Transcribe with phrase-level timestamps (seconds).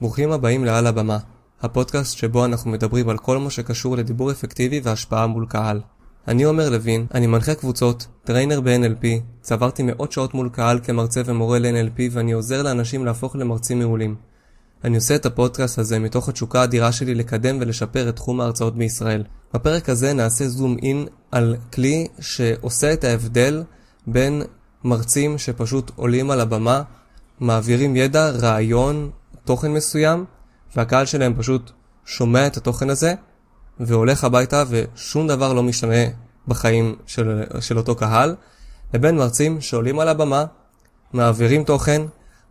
[0.00, 1.18] ברוכים הבאים לעל הבמה,
[1.62, 5.80] הפודקאסט שבו אנחנו מדברים על כל מה שקשור לדיבור אפקטיבי והשפעה מול קהל.
[6.28, 9.06] אני עומר לוין, אני מנחה קבוצות, trainer ב-NLP,
[9.40, 14.14] צברתי מאות שעות מול קהל כמרצה ומורה ל-NLP ואני עוזר לאנשים להפוך למרצים מעולים.
[14.84, 19.24] אני עושה את הפודקאסט הזה מתוך התשוקה האדירה שלי לקדם ולשפר את תחום ההרצאות בישראל.
[19.54, 23.62] בפרק הזה נעשה zoom in על כלי שעושה את ההבדל
[24.06, 24.42] בין
[24.84, 26.82] מרצים שפשוט עולים על הבמה,
[27.40, 29.10] מעבירים ידע, רעיון,
[29.44, 30.24] תוכן מסוים,
[30.76, 31.70] והקהל שלהם פשוט
[32.04, 33.14] שומע את התוכן הזה,
[33.80, 36.04] והולך הביתה ושום דבר לא משתנה
[36.48, 38.34] בחיים של, של אותו קהל,
[38.94, 40.44] לבין מרצים שעולים על הבמה,
[41.12, 42.02] מעבירים תוכן,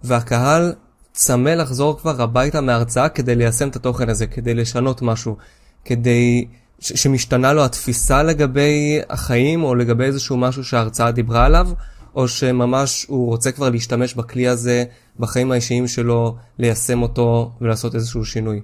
[0.03, 0.73] והקהל
[1.13, 5.38] צמא לחזור כבר הביתה מההרצאה כדי ליישם את התוכן הזה, כדי לשנות משהו,
[5.85, 6.47] כדי
[6.80, 11.69] ש- שמשתנה לו התפיסה לגבי החיים, או לגבי איזשהו משהו שההרצאה דיברה עליו,
[12.16, 14.83] או שממש הוא רוצה כבר להשתמש בכלי הזה
[15.20, 18.62] בחיים האישיים שלו, ליישם אותו ולעשות איזשהו שינוי.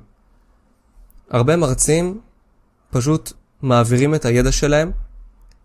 [1.29, 2.19] הרבה מרצים
[2.89, 4.91] פשוט מעבירים את הידע שלהם,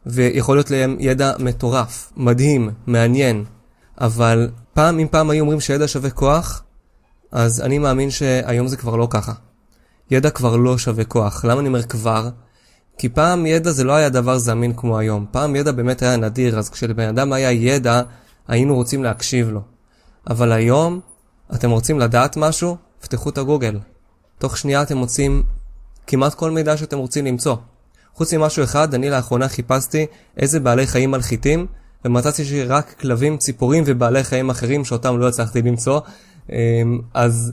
[0.06, 3.44] ויכול להיות להם ידע מטורף, מדהים, מעניין,
[4.00, 6.62] אבל פעם אם פעם היו אומרים שידע שווה כוח,
[7.32, 9.32] אז אני מאמין שהיום זה כבר לא ככה.
[10.10, 11.44] ידע כבר לא שווה כוח.
[11.44, 12.30] למה אני אומר כבר?
[12.98, 15.26] כי פעם ידע זה לא היה דבר זמין כמו היום.
[15.30, 18.02] פעם ידע באמת היה נדיר, אז כשלבן אדם היה ידע,
[18.48, 19.60] היינו רוצים להקשיב לו.
[20.26, 21.00] אבל היום,
[21.54, 22.76] אתם רוצים לדעת משהו?
[23.00, 23.78] פתחו את הגוגל.
[24.38, 25.42] תוך שנייה אתם מוצאים
[26.06, 27.56] כמעט כל מידע שאתם רוצים למצוא.
[28.14, 31.66] חוץ ממשהו אחד, אני לאחרונה חיפשתי איזה בעלי חיים מלחיתים,
[32.04, 36.00] ומצאתי שרק כלבים, ציפורים ובעלי חיים אחרים שאותם לא הצלחתי למצוא.
[36.52, 37.52] אמ, אז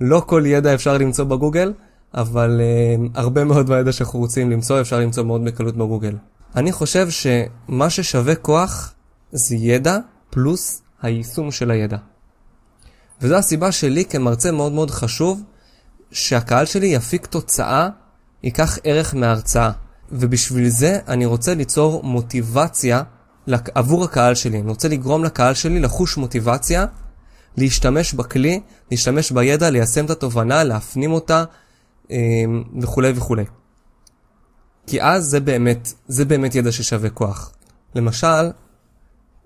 [0.00, 1.72] לא כל ידע אפשר למצוא בגוגל,
[2.14, 6.16] אבל אמ, הרבה מאוד מהידע שאנחנו רוצים למצוא אפשר למצוא מאוד בקלות בגוגל.
[6.56, 8.94] אני חושב שמה ששווה כוח
[9.32, 9.98] זה ידע
[10.30, 11.96] פלוס היישום של הידע.
[13.20, 15.42] וזו הסיבה שלי כמרצה מאוד מאוד חשוב
[16.10, 17.88] שהקהל שלי יפיק תוצאה,
[18.42, 19.70] ייקח ערך מההרצאה.
[20.12, 23.02] ובשביל זה אני רוצה ליצור מוטיבציה
[23.74, 24.60] עבור הקהל שלי.
[24.60, 26.86] אני רוצה לגרום לקהל שלי לחוש מוטיבציה,
[27.56, 28.60] להשתמש בכלי,
[28.90, 31.44] להשתמש בידע, ליישם את התובנה, להפנים אותה
[32.10, 33.44] אמ, וכולי וכולי.
[34.86, 37.52] כי אז זה באמת, זה באמת ידע ששווה כוח.
[37.94, 38.50] למשל,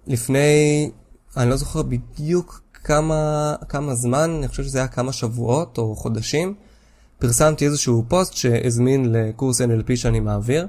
[0.06, 0.90] לפני,
[1.36, 6.54] אני לא זוכר בדיוק כמה, כמה זמן, אני חושב שזה היה כמה שבועות או חודשים,
[7.18, 10.66] פרסמתי איזשהו פוסט שהזמין לקורס NLP שאני מעביר,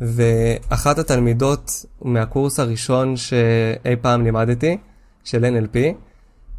[0.00, 4.78] ואחת התלמידות מהקורס הראשון שאי פעם לימדתי,
[5.24, 5.78] של NLP,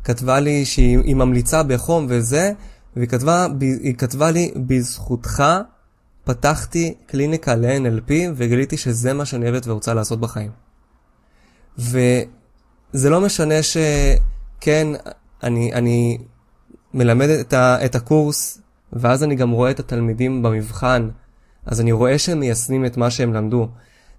[0.03, 2.51] כתבה לי שהיא ממליצה בחום וזה,
[2.95, 5.43] והיא כתבה, היא כתבה לי, בזכותך
[6.23, 10.51] פתחתי קליניקה ל-NLP וגיליתי שזה מה שאני אוהבת ורוצה לעשות בחיים.
[12.95, 14.88] וזה לא משנה שכן,
[15.44, 16.17] אני, אני
[16.94, 18.61] מלמד את, ה, את הקורס,
[18.94, 21.09] ואז אני גם רואה את התלמידים במבחן,
[21.66, 23.67] אז אני רואה שהם מיישמים את מה שהם למדו.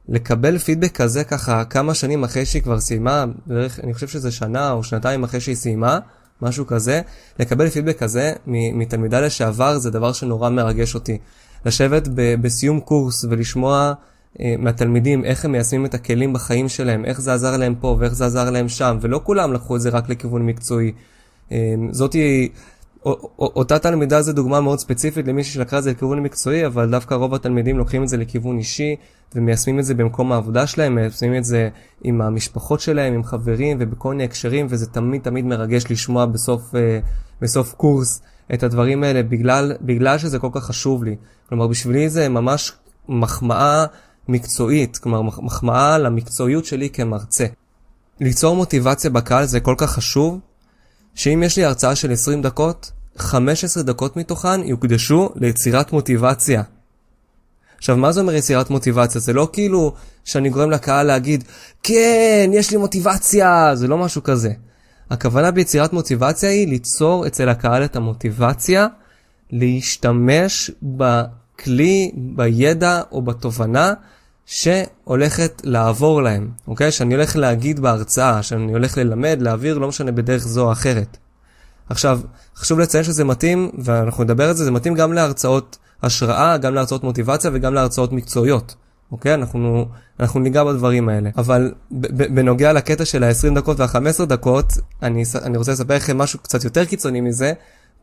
[0.08, 4.72] לקבל פידבק כזה ככה כמה שנים אחרי שהיא כבר סיימה, בערך, אני חושב שזה שנה
[4.72, 5.98] או שנתיים אחרי שהיא סיימה,
[6.42, 7.00] משהו כזה,
[7.38, 11.18] לקבל פידבק כזה מתלמידה לשעבר זה דבר שנורא מרגש אותי.
[11.64, 13.92] לשבת ב- בסיום קורס ולשמוע
[14.58, 18.26] מהתלמידים איך הם מיישמים את הכלים בחיים שלהם, איך זה עזר להם פה ואיך זה
[18.26, 20.92] עזר להם שם, ולא כולם לקחו את זה רק לכיוון מקצועי.
[21.52, 22.48] אה, זאתי,
[23.38, 27.34] אותה תלמידה זה דוגמה מאוד ספציפית למישהי שלקחה את זה לכיוון מקצועי, אבל דווקא רוב
[27.34, 28.96] התלמידים לוקחים את זה לכיוון אישי
[29.34, 31.68] ומיישמים את זה במקום העבודה שלהם, מיישמים את זה
[32.04, 36.98] עם המשפחות שלהם, עם חברים ובכל מיני הקשרים, וזה תמיד תמיד מרגש לשמוע בסוף, אה,
[37.40, 38.22] בסוף קורס
[38.54, 41.16] את הדברים האלה, בגלל, בגלל שזה כל כך חשוב לי.
[41.48, 42.72] כלומר, בשבילי זה ממש
[43.08, 43.84] מחמאה
[44.28, 47.46] מקצועית, כלומר, מחמאה למקצועיות שלי כמרצה.
[48.20, 50.38] ליצור מוטיבציה בקהל זה כל כך חשוב,
[51.14, 56.62] שאם יש לי הרצאה של 20 דקות, 15 דקות מתוכן יוקדשו ליצירת מוטיבציה.
[57.78, 59.20] עכשיו, מה זה אומר יצירת מוטיבציה?
[59.20, 59.94] זה לא כאילו
[60.24, 61.44] שאני גורם לקהל להגיד,
[61.82, 64.52] כן, יש לי מוטיבציה, זה לא משהו כזה.
[65.10, 68.86] הכוונה ביצירת מוטיבציה היא ליצור אצל הקהל את המוטיבציה
[69.50, 73.94] להשתמש בכלי, בידע או בתובנה
[74.46, 76.90] שהולכת לעבור להם, אוקיי?
[76.92, 81.16] שאני הולך להגיד בהרצאה, שאני הולך ללמד, להעביר, לא משנה בדרך זו או אחרת.
[81.88, 82.20] עכשיו,
[82.56, 87.04] חשוב לציין שזה מתאים, ואנחנו נדבר על זה, זה מתאים גם להרצאות השראה, גם להרצאות
[87.04, 88.74] מוטיבציה וגם להרצאות מקצועיות.
[89.12, 89.34] אוקיי?
[89.34, 89.86] אנחנו,
[90.20, 91.30] אנחנו ניגע בדברים האלה.
[91.36, 91.72] אבל
[92.10, 94.72] בנוגע לקטע של ה-20 דקות וה-15 דקות,
[95.02, 97.52] אני, אני רוצה לספר לכם משהו קצת יותר קיצוני מזה.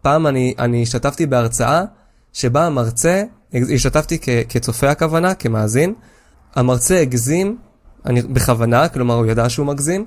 [0.02, 1.84] פעם אני, אני השתתפתי בהרצאה
[2.34, 3.24] שבה המרצה,
[3.54, 5.94] השתתפתי כ, כצופה הכוונה, כמאזין,
[6.56, 7.58] המרצה הגזים,
[8.06, 10.06] אני, בכוונה, כלומר הוא ידע שהוא מגזים,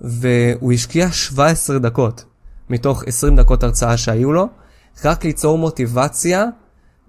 [0.00, 2.24] והוא השקיע 17 דקות.
[2.70, 4.48] מתוך 20 דקות הרצאה שהיו לו,
[5.04, 6.44] רק ליצור מוטיבציה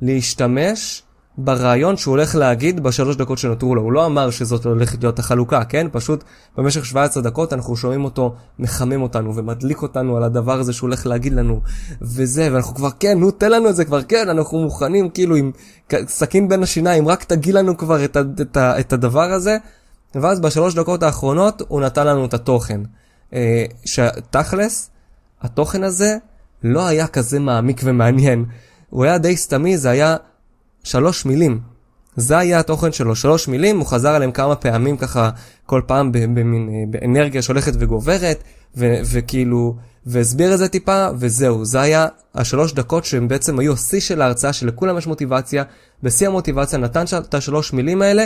[0.02, 1.04] להשתמש
[1.38, 3.82] ברעיון שהוא הולך להגיד בשלוש דקות שנותרו לו.
[3.82, 5.88] הוא לא אמר שזאת הולכת להיות החלוקה, כן?
[5.92, 6.24] פשוט
[6.58, 11.08] במשך 17 דקות אנחנו שומעים אותו מחמם אותנו ומדליק אותנו על הדבר הזה שהוא הולך
[11.08, 11.62] להגיד לנו.
[12.02, 15.52] וזה, ואנחנו כבר, כן, נו, תן לנו את זה כבר, כן, אנחנו מוכנים כאילו עם
[16.08, 19.58] סכין בין השיניים, רק תגיד לנו כבר את, את, את, את הדבר הזה.
[20.16, 22.82] ואז בשלוש דקות האחרונות הוא נתן לנו את התוכן.
[23.34, 24.90] אה, שתכלס,
[25.42, 26.18] התוכן הזה
[26.64, 28.46] לא היה כזה מעמיק ומעניין.
[28.90, 30.18] הוא היה די סתמי, זה היה
[30.84, 31.60] שלוש מילים.
[32.16, 35.30] זה היה התוכן שלו, שלוש מילים, הוא חזר עליהם כמה פעמים ככה,
[35.66, 38.44] כל פעם במין, אה, באנרגיה שהולכת וגוברת,
[38.78, 39.76] ו- וכאילו,
[40.06, 44.54] והסביר את זה טיפה, וזהו, זה היה השלוש דקות שהם בעצם היו השיא של ההרצאה,
[44.54, 45.64] שלכולם יש מוטיבציה,
[46.04, 48.26] בשיא המוטיבציה נתן את השלוש מילים האלה,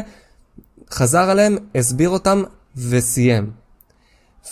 [0.91, 2.43] חזר עליהם, הסביר אותם,
[2.77, 3.51] וסיים.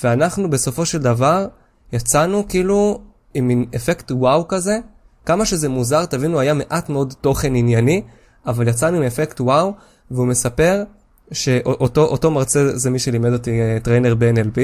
[0.04, 1.48] ואנחנו בסופו של דבר
[1.94, 3.02] יצאנו כאילו
[3.34, 4.80] עם מין אפקט וואו כזה,
[5.26, 8.02] כמה שזה מוזר, תבינו, היה מעט מאוד תוכן ענייני,
[8.46, 9.74] אבל יצאנו עם אפקט וואו,
[10.12, 10.84] והוא מספר
[11.32, 14.60] שאותו מרצה זה מי שלימד אותי אה, trainer ב-NLP,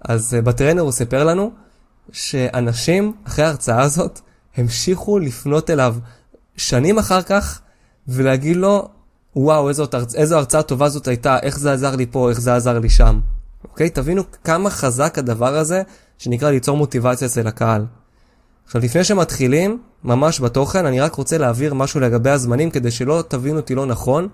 [0.00, 1.50] אז אה, ב trainer הוא סיפר לנו
[2.12, 4.20] שאנשים אחרי ההרצאה הזאת
[4.56, 5.96] המשיכו לפנות אליו
[6.56, 7.60] שנים אחר כך
[8.08, 8.88] ולהגיד לו,
[9.36, 12.78] וואו, איזו, איזו הרצאה טובה זאת הייתה, איך זה עזר לי פה, איך זה עזר
[12.78, 13.20] לי שם.
[13.64, 13.90] אוקיי?
[13.90, 15.82] תבינו כמה חזק הדבר הזה
[16.18, 17.86] שנקרא ליצור מוטיבציה אצל הקהל.
[18.64, 23.56] עכשיו, לפני שמתחילים, ממש בתוכן, אני רק רוצה להעביר משהו לגבי הזמנים, כדי שלא תבינו
[23.56, 24.28] אותי לא נכון.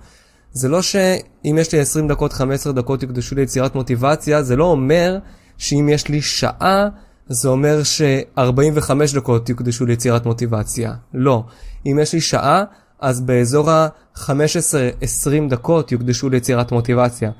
[0.52, 5.18] זה לא שאם יש לי 20 דקות, 15 דקות יוקדשו ליצירת מוטיבציה, זה לא אומר
[5.58, 6.88] שאם יש לי שעה,
[7.28, 10.94] זה אומר ש-45 דקות יוקדשו ליצירת מוטיבציה.
[11.14, 11.44] לא.
[11.86, 12.64] אם יש לי שעה,
[13.00, 17.30] אז באזור ה-15-20 דקות יוקדשו ליצירת מוטיבציה.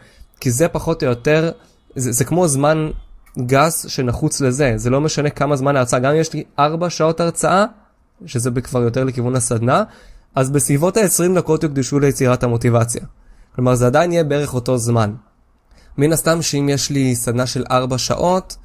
[0.41, 1.51] כי זה פחות או יותר,
[1.97, 2.91] זה, זה כמו זמן
[3.39, 7.21] גס שנחוץ לזה, זה לא משנה כמה זמן ההרצאה, גם אם יש לי 4 שעות
[7.21, 7.65] הרצאה,
[8.27, 9.83] שזה כבר יותר לכיוון הסדנה,
[10.35, 13.03] אז בסביבות ה-20 דקות יוקדשו ליצירת המוטיבציה.
[13.55, 15.15] כלומר, זה עדיין יהיה בערך אותו זמן.
[15.99, 18.57] מן הסתם שאם יש לי סדנה של 4 שעות,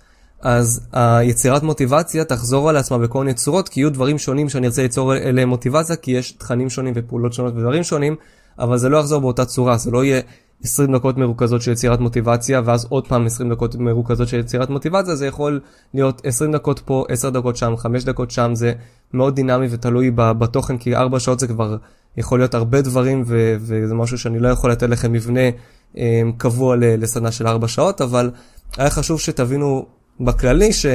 [0.41, 4.81] אז היצירת מוטיבציה תחזור על עצמה בכל מיני צורות, כי יהיו דברים שונים שאני ארצה
[4.81, 8.15] ליצור אליהם מוטיבציה, כי יש תכנים שונים ופעולות שונות ודברים שונים,
[8.59, 10.21] אבל זה לא יחזור באותה צורה, זה לא יהיה
[10.63, 15.15] 20 דקות מרוכזות של יצירת מוטיבציה, ואז עוד פעם 20 דקות מרוכזות של יצירת מוטיבציה,
[15.15, 15.59] זה יכול
[15.93, 18.73] להיות 20 דקות פה, 10 דקות שם, 5 דקות שם, זה
[19.13, 21.77] מאוד דינמי ותלוי בתוכן, כי 4 שעות זה כבר
[22.17, 25.49] יכול להיות הרבה דברים, ו- וזה משהו שאני לא יכול לתת לכם מבנה
[25.97, 28.31] אה, קבוע לסדנה של 4 שעות, אבל
[28.77, 29.85] היה חשוב שתבינו
[30.19, 30.85] בכללי ש...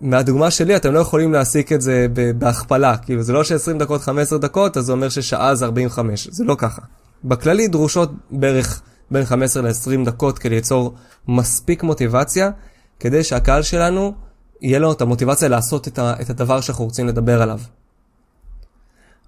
[0.00, 2.06] מהדוגמה שלי אתם לא יכולים להסיק את זה
[2.38, 6.44] בהכפלה, כאילו זה לא ש-20 דקות 15 דקות, אז זה אומר ששעה זה 45, זה
[6.44, 6.82] לא ככה.
[7.24, 10.94] בכללי דרושות בערך בין 15 ל-20 דקות כדי ליצור
[11.28, 12.50] מספיק מוטיבציה,
[13.00, 14.14] כדי שהקהל שלנו
[14.60, 17.60] יהיה לו את המוטיבציה לעשות את, ה- את הדבר שאנחנו רוצים לדבר עליו.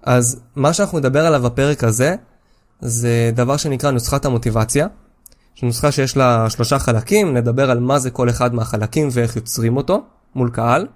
[0.03, 2.15] אז מה שאנחנו נדבר עליו בפרק הזה,
[2.81, 4.87] זה דבר שנקרא נוסחת המוטיבציה.
[5.63, 10.03] נוסחה שיש לה שלושה חלקים, נדבר על מה זה כל אחד מהחלקים ואיך יוצרים אותו
[10.35, 10.87] מול קהל.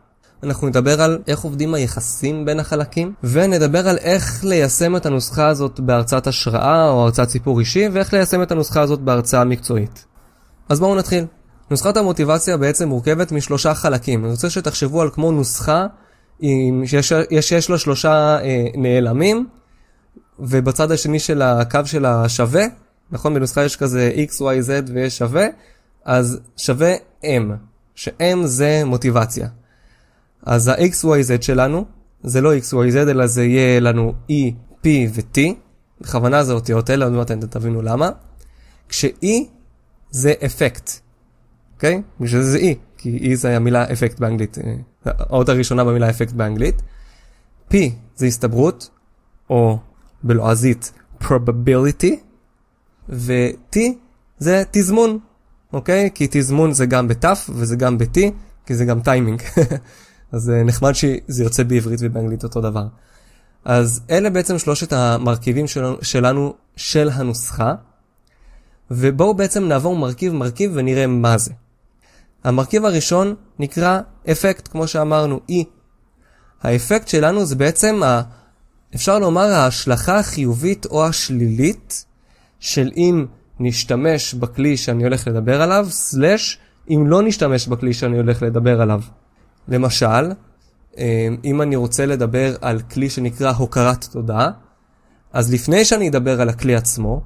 [0.44, 5.80] אנחנו נדבר על איך עובדים היחסים בין החלקים, ונדבר על איך ליישם את הנוסחה הזאת
[5.80, 10.06] בהרצאת השראה או הרצאת סיפור אישי, ואיך ליישם את הנוסחה הזאת בהרצאה מקצועית.
[10.70, 11.26] אז בואו נתחיל.
[11.72, 14.24] נוסחת המוטיבציה בעצם מורכבת משלושה חלקים.
[14.24, 15.86] אני רוצה שתחשבו על כמו נוסחה
[16.40, 19.48] עם, שיש, שיש לה שלושה אה, נעלמים,
[20.40, 22.66] ובצד השני של הקו של השווה,
[23.12, 23.34] נכון?
[23.34, 25.46] בנוסחה יש כזה x, y, z ויש שווה,
[26.06, 26.94] אז שווה
[27.24, 27.26] m,
[27.96, 29.48] ש-m זה מוטיבציה.
[30.46, 31.86] אז ה-XYZ שלנו,
[32.24, 34.52] זה לא XYZ, אלא זה יהיה לנו E,
[34.84, 35.40] P ו-T.
[36.02, 38.10] בכוונה זה אותיות אלה, עוד מעט אתם תבינו למה.
[38.90, 39.28] כש-E
[40.12, 40.92] זה אפקט,
[41.76, 42.02] אוקיי?
[42.20, 44.74] בשביל זה E, כי E זה המילה אפקט באנגלית, אה,
[45.06, 46.82] האות הראשונה במילה אפקט באנגלית.
[47.72, 47.76] P
[48.16, 48.90] זה הסתברות,
[49.50, 49.80] או
[50.24, 52.14] בלועזית probability,
[53.10, 53.80] ו-T
[54.38, 55.20] זה תזמון,
[55.74, 56.10] אוקיי?
[56.14, 58.20] כי תזמון זה גם ב-T וזה גם ב-T,
[58.66, 59.42] כי זה גם טיימינג.
[60.32, 62.86] אז uh, נחמד שזה יוצא בעברית ובאנגלית אותו דבר.
[63.66, 67.74] אז אלה בעצם שלושת המרכיבים שלנו, שלנו של הנוסחה,
[68.92, 71.54] ובואו בעצם נעבור מרכיב מרכיב ונראה מה זה.
[72.44, 74.00] המרכיב הראשון נקרא
[74.32, 75.54] אפקט, כמו שאמרנו, E.
[76.64, 78.22] האפקט שלנו זה בעצם, ה,
[78.96, 82.06] אפשר לומר, ההשלכה החיובית או השלילית
[82.60, 83.26] של אם
[83.60, 86.60] נשתמש בכלי שאני הולך לדבר עליו, סלש
[86.90, 89.02] אם לא נשתמש בכלי שאני הולך לדבר עליו.
[89.72, 90.32] למשל,
[90.98, 94.50] אה, אם אני רוצה לדבר על כלי שנקרא הוקרת תודה,
[95.34, 97.22] אז לפני שאני אדבר על הכלי עצמו,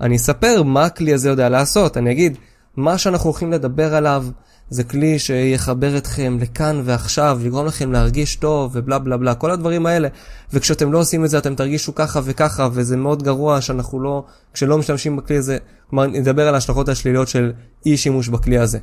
[0.00, 1.96] אני אספר מה הכלי הזה יודע לעשות.
[1.96, 2.38] אני אגיד,
[2.76, 4.26] מה שאנחנו הולכים לדבר עליו
[4.70, 9.86] זה כלי שיחבר אתכם לכאן ועכשיו, יגרום לכם להרגיש טוב ובלה בלה בלה, כל הדברים
[9.86, 10.08] האלה.
[10.52, 14.78] וכשאתם לא עושים את זה אתם תרגישו ככה וככה, וזה מאוד גרוע שאנחנו לא, כשלא
[14.78, 15.58] משתמשים בכלי הזה,
[15.90, 17.52] כלומר נדבר על ההשלכות השליליות של
[17.86, 18.78] אי שימוש בכלי הזה.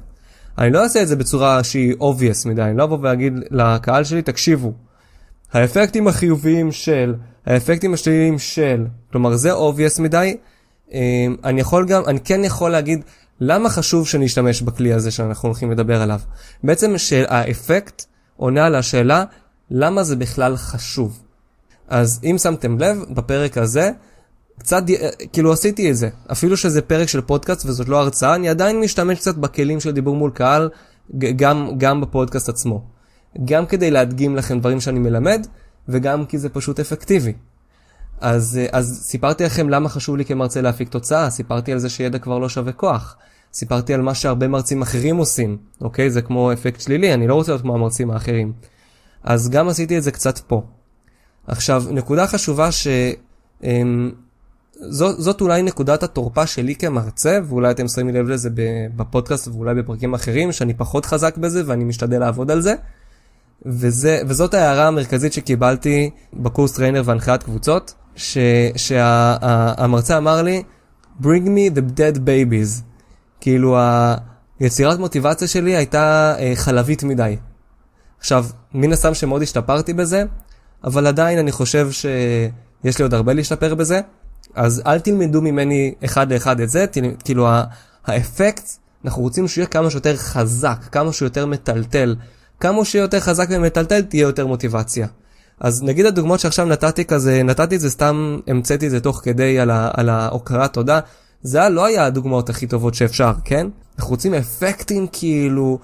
[0.57, 4.21] אני לא אעשה את זה בצורה שהיא obvious מדי, אני לא אבוא ואגיד לקהל שלי,
[4.21, 4.73] תקשיבו,
[5.53, 10.37] האפקטים החיוביים של, האפקטים השליליים של, כלומר זה obvious מדי,
[10.91, 13.03] אמ, אני יכול גם, אני כן יכול להגיד
[13.39, 16.19] למה חשוב שנשתמש בכלי הזה שאנחנו הולכים לדבר עליו.
[16.63, 16.95] בעצם
[17.27, 19.23] האפקט עונה על השאלה
[19.71, 21.19] למה זה בכלל חשוב.
[21.87, 23.91] אז אם שמתם לב, בפרק הזה,
[24.59, 24.83] קצת,
[25.33, 26.09] כאילו עשיתי את זה.
[26.31, 30.15] אפילו שזה פרק של פודקאסט וזאת לא הרצאה, אני עדיין משתמש קצת בכלים של דיבור
[30.15, 30.69] מול קהל,
[31.17, 32.83] גם, גם בפודקאסט עצמו.
[33.45, 35.47] גם כדי להדגים לכם דברים שאני מלמד,
[35.89, 37.33] וגם כי זה פשוט אפקטיבי.
[38.21, 42.39] אז, אז סיפרתי לכם למה חשוב לי כמרצה להפיק תוצאה, סיפרתי על זה שידע כבר
[42.39, 43.17] לא שווה כוח.
[43.53, 46.09] סיפרתי על מה שהרבה מרצים אחרים עושים, אוקיי?
[46.09, 48.53] זה כמו אפקט שלילי, אני לא רוצה להיות כמו המרצים האחרים.
[49.23, 50.61] אז גם עשיתי את זה קצת פה.
[51.47, 52.87] עכשיו, נקודה חשובה ש...
[54.79, 58.49] זאת, זאת אולי נקודת התורפה שלי כמרצה, ואולי אתם שמים לב לזה
[58.95, 62.75] בפודקאסט ואולי בפרקים אחרים, שאני פחות חזק בזה ואני משתדל לעבוד על זה.
[63.65, 70.63] וזה, וזאת ההערה המרכזית שקיבלתי בקורס trainer והנחיית קבוצות, שהמרצה שה, אמר לי,
[71.21, 72.81] bring me the dead babies.
[73.41, 73.77] כאילו
[74.59, 77.35] היצירת מוטיבציה שלי הייתה אה, חלבית מדי.
[78.19, 80.23] עכשיו, מן הסתם שמאוד השתפרתי בזה,
[80.83, 84.01] אבל עדיין אני חושב שיש לי עוד הרבה להשתפר בזה,
[84.57, 86.85] אז אל תלמדו ממני אחד לאחד את זה,
[87.23, 87.47] כאילו
[88.05, 88.69] האפקט,
[89.05, 92.15] אנחנו רוצים שהוא יהיה כמה שיותר חזק, כמה שיותר מטלטל.
[92.59, 95.07] כמה שיותר חזק ומטלטל תהיה יותר מוטיבציה.
[95.59, 99.59] אז נגיד הדוגמאות שעכשיו נתתי כזה, נתתי את זה סתם, המצאתי את זה תוך כדי
[99.59, 100.99] על, ה, על ההוקרת תודה.
[101.41, 103.67] זה לא היה הדוגמאות הכי טובות שאפשר, כן?
[103.97, 105.79] אנחנו רוצים אפקטים כאילו,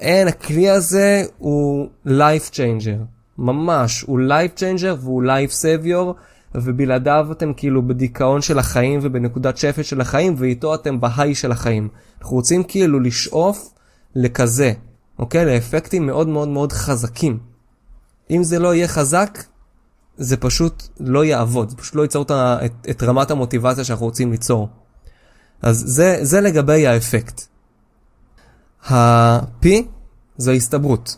[0.00, 3.04] אין, הכלי הזה הוא life changer.
[3.38, 6.14] ממש, הוא life changer והוא life savior,
[6.54, 11.88] ובלעדיו אתם כאילו בדיכאון של החיים ובנקודת שפט של החיים, ואיתו אתם בהיי של החיים.
[12.20, 13.74] אנחנו רוצים כאילו לשאוף
[14.14, 14.72] לכזה,
[15.18, 15.44] אוקיי?
[15.44, 17.38] לאפקטים מאוד מאוד מאוד חזקים.
[18.30, 19.38] אם זה לא יהיה חזק,
[20.16, 22.24] זה פשוט לא יעבוד, זה פשוט לא ייצור
[22.64, 24.68] את, את רמת המוטיבציה שאנחנו רוצים ליצור.
[25.62, 27.42] אז זה, זה לגבי האפקט.
[28.90, 29.66] ה-P
[30.36, 31.16] זה ההסתברות.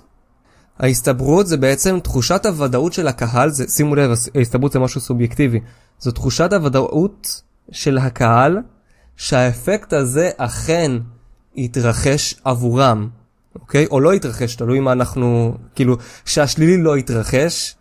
[0.78, 5.60] ההסתברות זה בעצם תחושת הוודאות של הקהל, זה, שימו לב, ההסתברות זה משהו סובייקטיבי.
[6.00, 8.58] זו תחושת הוודאות של הקהל
[9.16, 10.92] שהאפקט הזה אכן
[11.56, 13.08] יתרחש עבורם.
[13.60, 13.86] אוקיי?
[13.90, 17.74] או לא יתרחש, תלוי מה אנחנו, כאילו, שהשלילי לא יתרחש,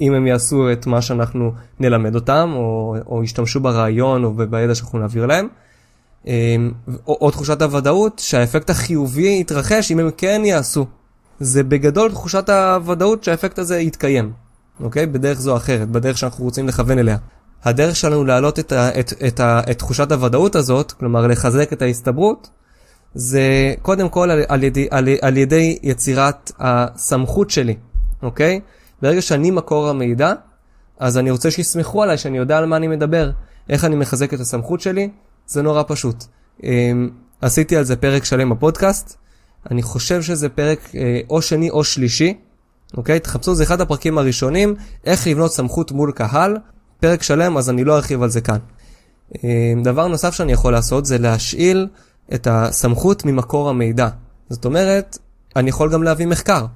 [0.00, 4.98] אם הם יעשו את מה שאנחנו נלמד אותם, או, או ישתמשו ברעיון או בידע שאנחנו
[4.98, 5.48] נעביר להם.
[6.26, 6.72] אמ,
[7.06, 10.86] או, או תחושת הוודאות שהאפקט החיובי יתרחש אם הם כן יעשו.
[11.40, 14.32] זה בגדול תחושת הוודאות שהאפקט הזה יתקיים,
[14.80, 15.06] אוקיי?
[15.06, 17.16] בדרך זו או אחרת, בדרך שאנחנו רוצים לכוון אליה.
[17.64, 21.82] הדרך שלנו להעלות את, ה, את, את, ה, את תחושת הוודאות הזאת, כלומר לחזק את
[21.82, 22.50] ההסתברות,
[23.14, 27.76] זה קודם כל על, על, ידי, על, על ידי יצירת הסמכות שלי,
[28.22, 28.60] אוקיי?
[29.02, 30.32] ברגע שאני מקור המידע,
[30.98, 33.30] אז אני רוצה שיסמכו עליי, שאני יודע על מה אני מדבר.
[33.68, 35.08] איך אני מחזק את הסמכות שלי?
[35.46, 36.24] זה נורא פשוט.
[36.62, 39.16] אמ, עשיתי על זה פרק שלם בפודקאסט,
[39.70, 42.34] אני חושב שזה פרק אה, או שני או שלישי,
[42.96, 43.20] אוקיי?
[43.20, 44.74] תחפשו, זה אחד הפרקים הראשונים,
[45.04, 46.56] איך לבנות סמכות מול קהל,
[47.00, 48.58] פרק שלם, אז אני לא ארחיב על זה כאן.
[49.44, 51.88] אמ, דבר נוסף שאני יכול לעשות זה להשאיל
[52.34, 54.08] את הסמכות ממקור המידע.
[54.48, 55.18] זאת אומרת,
[55.56, 56.66] אני יכול גם להביא מחקר.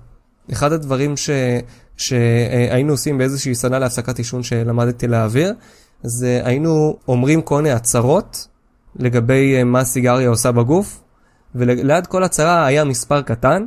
[0.53, 1.31] אחד הדברים ש...
[1.97, 5.55] שהיינו עושים באיזושהי סדנה להפסקת עישון שלמדתי להעביר,
[6.03, 8.49] זה היינו אומרים כל מיני הצהרות
[8.97, 11.01] לגבי אה, מה הסיגריה עושה בגוף,
[11.55, 13.67] וליד כל הצהרה היה מספר קטן,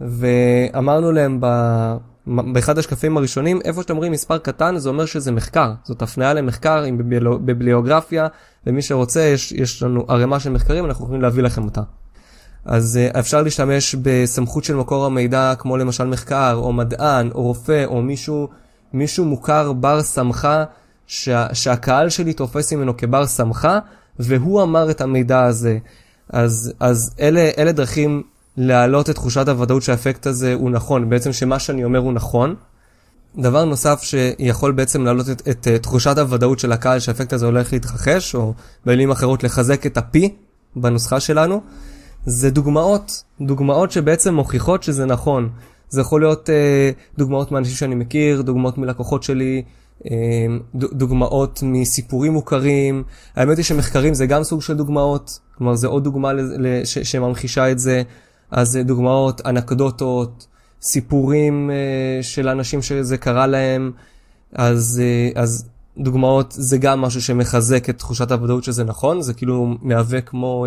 [0.00, 1.46] ואמרנו להם ב...
[2.26, 5.72] באחד השקפים הראשונים, איפה שאתם אומרים מספר קטן, זה אומר שזה מחקר.
[5.84, 7.00] זאת הפניה למחקר עם
[7.40, 8.26] ביבליוגרפיה,
[8.66, 11.82] ומי שרוצה, יש, יש לנו ערימה של מחקרים, אנחנו יכולים להביא לכם אותה.
[12.64, 17.84] אז uh, אפשר להשתמש בסמכות של מקור המידע, כמו למשל מחקר, או מדען, או רופא,
[17.84, 18.48] או מישהו,
[18.92, 20.64] מישהו מוכר בר סמכה,
[21.06, 23.78] שה, שהקהל שלי תופס ממנו כבר סמכה,
[24.18, 25.78] והוא אמר את המידע הזה.
[26.28, 28.22] אז, אז אלה, אלה דרכים
[28.56, 32.54] להעלות את תחושת הוודאות שהאפקט הזה הוא נכון, בעצם שמה שאני אומר הוא נכון.
[33.38, 37.72] דבר נוסף שיכול בעצם להעלות את, את, את תחושת הוודאות של הקהל שהאפקט הזה הולך
[37.72, 38.54] להתרחש, או
[38.86, 40.18] במילים אחרות לחזק את ה-P
[40.76, 41.60] בנוסחה שלנו,
[42.26, 45.48] זה דוגמאות, דוגמאות שבעצם מוכיחות שזה נכון.
[45.88, 49.62] זה יכול להיות אה, דוגמאות מאנשים שאני מכיר, דוגמאות מלקוחות שלי,
[50.10, 53.02] אה, דוגמאות מסיפורים מוכרים.
[53.36, 56.32] האמת היא שמחקרים זה גם סוג של דוגמאות, כלומר זה עוד דוגמה
[56.84, 58.02] ש- שממחישה את זה.
[58.50, 60.46] אז דוגמאות, אנקדוטות,
[60.82, 61.70] סיפורים
[62.22, 63.92] של אנשים שזה קרה להם,
[64.52, 65.02] אז,
[65.34, 70.66] אז דוגמאות זה גם משהו שמחזק את תחושת הוודאות שזה נכון, זה כאילו מהווה כמו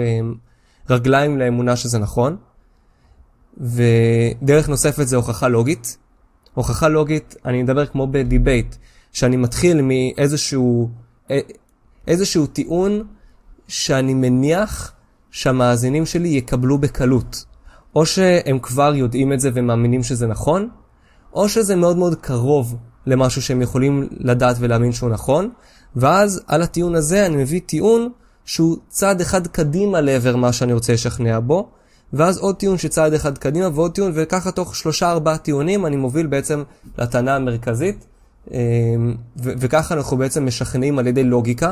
[0.90, 2.36] רגליים לאמונה שזה נכון.
[3.58, 5.98] ודרך נוספת זה הוכחה לוגית.
[6.54, 8.76] הוכחה לוגית, אני מדבר כמו בדיבייט,
[9.12, 10.90] שאני מתחיל מאיזשהו
[12.08, 13.04] איזשהו טיעון
[13.72, 14.92] שאני מניח
[15.32, 17.46] שהמאזינים שלי יקבלו בקלות.
[17.96, 20.70] או שהם כבר יודעים את זה ומאמינים שזה נכון,
[21.34, 22.76] או שזה מאוד מאוד קרוב
[23.06, 25.50] למשהו שהם יכולים לדעת ולהאמין שהוא נכון,
[25.96, 28.10] ואז על הטיעון הזה אני מביא טיעון
[28.46, 31.70] שהוא צעד אחד קדימה לעבר מה שאני רוצה לשכנע בו,
[32.14, 36.28] ואז עוד טיעון שצעד אחד קדימה ועוד טיעון, וככה תוך שלושה ארבעה טיעונים אני מוביל
[36.28, 36.64] בעצם
[36.98, 38.06] לטענה המרכזית,
[38.52, 41.72] אמ, וככה אנחנו בעצם משכנעים על ידי לוגיקה.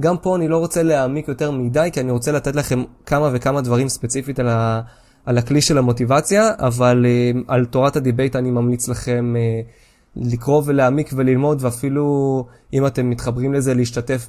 [0.00, 3.60] גם פה אני לא רוצה להעמיק יותר מדי, כי אני רוצה לתת לכם כמה וכמה
[3.60, 4.80] דברים ספציפית על, ה,
[5.26, 9.60] על הכלי של המוטיבציה, אבל אמ, על תורת ה debate אני ממליץ לכם אה,
[10.16, 14.26] לקרוא ולהעמיק וללמוד, ואפילו אם אתם מתחברים לזה, להשתתף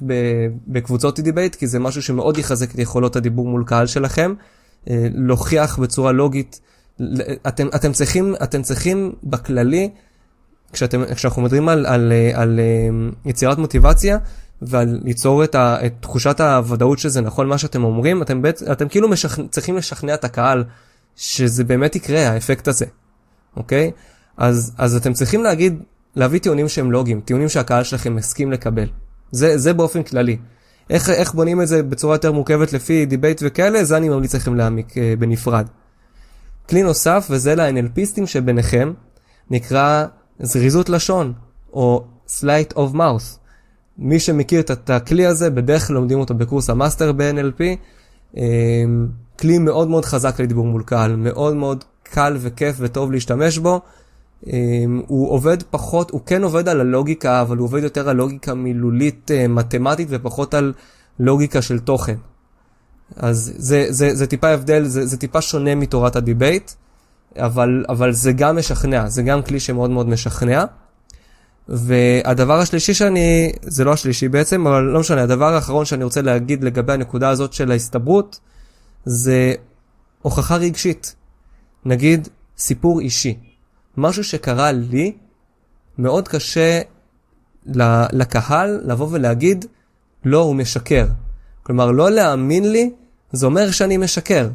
[0.66, 4.34] בקבוצות דיבייט, כי זה משהו שמאוד יחזק את יכולות הדיבור מול קהל שלכם.
[4.90, 6.60] אה, להוכיח בצורה לוגית,
[7.48, 9.90] אתם, אתם, צריכים, אתם צריכים בכללי,
[10.72, 14.18] כשאתם, כשאנחנו מדברים על, על, על, על אה, יצירת מוטיבציה
[14.62, 18.88] ועל ליצור את, ה, את תחושת הוודאות שזה נכון מה שאתם אומרים, אתם, בית, אתם
[18.88, 20.64] כאילו משכ, צריכים לשכנע את הקהל
[21.16, 22.86] שזה באמת יקרה, האפקט הזה,
[23.56, 23.90] אוקיי?
[24.36, 25.82] אז, אז אתם צריכים להגיד,
[26.16, 28.86] להביא טיעונים שהם לוגיים, טיעונים שהקהל שלכם הסכים לקבל.
[29.30, 30.36] זה, זה באופן כללי.
[30.90, 34.54] איך, איך בונים את זה בצורה יותר מורכבת לפי דיבייט וכאלה, זה אני ממליץ לכם
[34.54, 35.66] להעמיק uh, בנפרד.
[36.68, 38.92] כלי נוסף, וזה ל-NLPיסטים שביניכם,
[39.50, 40.04] נקרא
[40.40, 41.32] זריזות לשון,
[41.72, 43.37] או sleight of mouth.
[43.98, 47.60] מי שמכיר את הכלי הזה, בדרך כלל לומדים אותו בקורס המאסטר ב-NLP.
[48.34, 48.38] Um,
[49.38, 53.80] כלי מאוד מאוד חזק לדיבור מול קהל, מאוד מאוד קל וכיף וטוב להשתמש בו.
[54.44, 54.48] Um,
[55.06, 59.30] הוא עובד פחות, הוא כן עובד על הלוגיקה, אבל הוא עובד יותר על לוגיקה מילולית
[59.30, 60.72] uh, מתמטית ופחות על
[61.18, 62.16] לוגיקה של תוכן.
[63.16, 66.70] אז זה, זה, זה טיפה הבדל, זה, זה טיפה שונה מתורת הדיבייט,
[67.36, 70.64] אבל, אבל זה גם משכנע, זה גם כלי שמאוד מאוד משכנע.
[71.68, 76.64] והדבר השלישי שאני, זה לא השלישי בעצם, אבל לא משנה, הדבר האחרון שאני רוצה להגיד
[76.64, 78.40] לגבי הנקודה הזאת של ההסתברות,
[79.04, 79.54] זה
[80.22, 81.14] הוכחה רגשית.
[81.84, 82.28] נגיד,
[82.58, 83.38] סיפור אישי.
[83.96, 85.12] משהו שקרה לי,
[85.98, 86.80] מאוד קשה
[88.12, 89.64] לקהל לבוא ולהגיד,
[90.24, 91.06] לא, הוא משקר.
[91.62, 92.90] כלומר, לא להאמין לי,
[93.32, 94.48] זה אומר שאני משקר.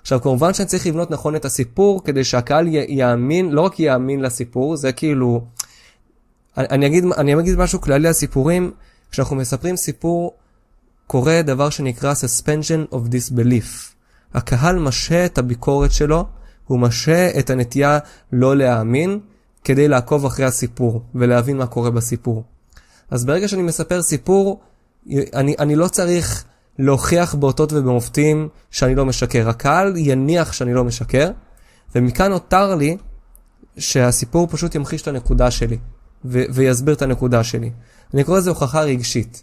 [0.00, 4.76] עכשיו, כמובן שאני צריך לבנות נכון את הסיפור, כדי שהקהל יאמין, לא רק יאמין לסיפור,
[4.76, 5.44] זה כאילו...
[6.58, 8.72] אני אגיד, אני אגיד משהו כללי על סיפורים,
[9.10, 10.36] כשאנחנו מספרים סיפור,
[11.06, 13.96] קורה דבר שנקרא suspension of disbelief.
[14.34, 16.26] הקהל משה את הביקורת שלו
[16.66, 17.98] הוא משהה את הנטייה
[18.32, 19.20] לא להאמין
[19.64, 22.44] כדי לעקוב אחרי הסיפור ולהבין מה קורה בסיפור.
[23.10, 24.60] אז ברגע שאני מספר סיפור,
[25.34, 26.44] אני, אני לא צריך
[26.78, 29.48] להוכיח באותות ובמופתים שאני לא משקר.
[29.48, 31.30] הקהל יניח שאני לא משקר,
[31.94, 32.96] ומכאן נותר לי
[33.78, 35.78] שהסיפור פשוט ימחיש את הנקודה שלי,
[36.28, 37.70] ויסביר את הנקודה שלי.
[38.14, 39.42] אני קורא לזה הוכחה רגשית.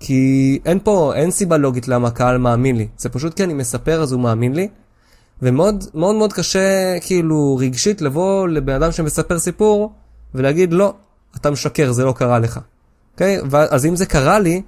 [0.00, 2.88] כי אין פה, אין סיבה לוגית למה הקהל מאמין לי.
[2.96, 4.68] זה פשוט כי אני מספר אז הוא מאמין לי,
[5.42, 9.92] ומאוד מאוד מאוד קשה כאילו רגשית לבוא לבן אדם שמספר סיפור
[10.34, 10.94] ולהגיד לא,
[11.36, 12.60] אתה משקר, זה לא קרה לך.
[13.12, 13.40] אוקיי?
[13.40, 13.56] Okay?
[13.70, 14.62] אז אם זה קרה לי,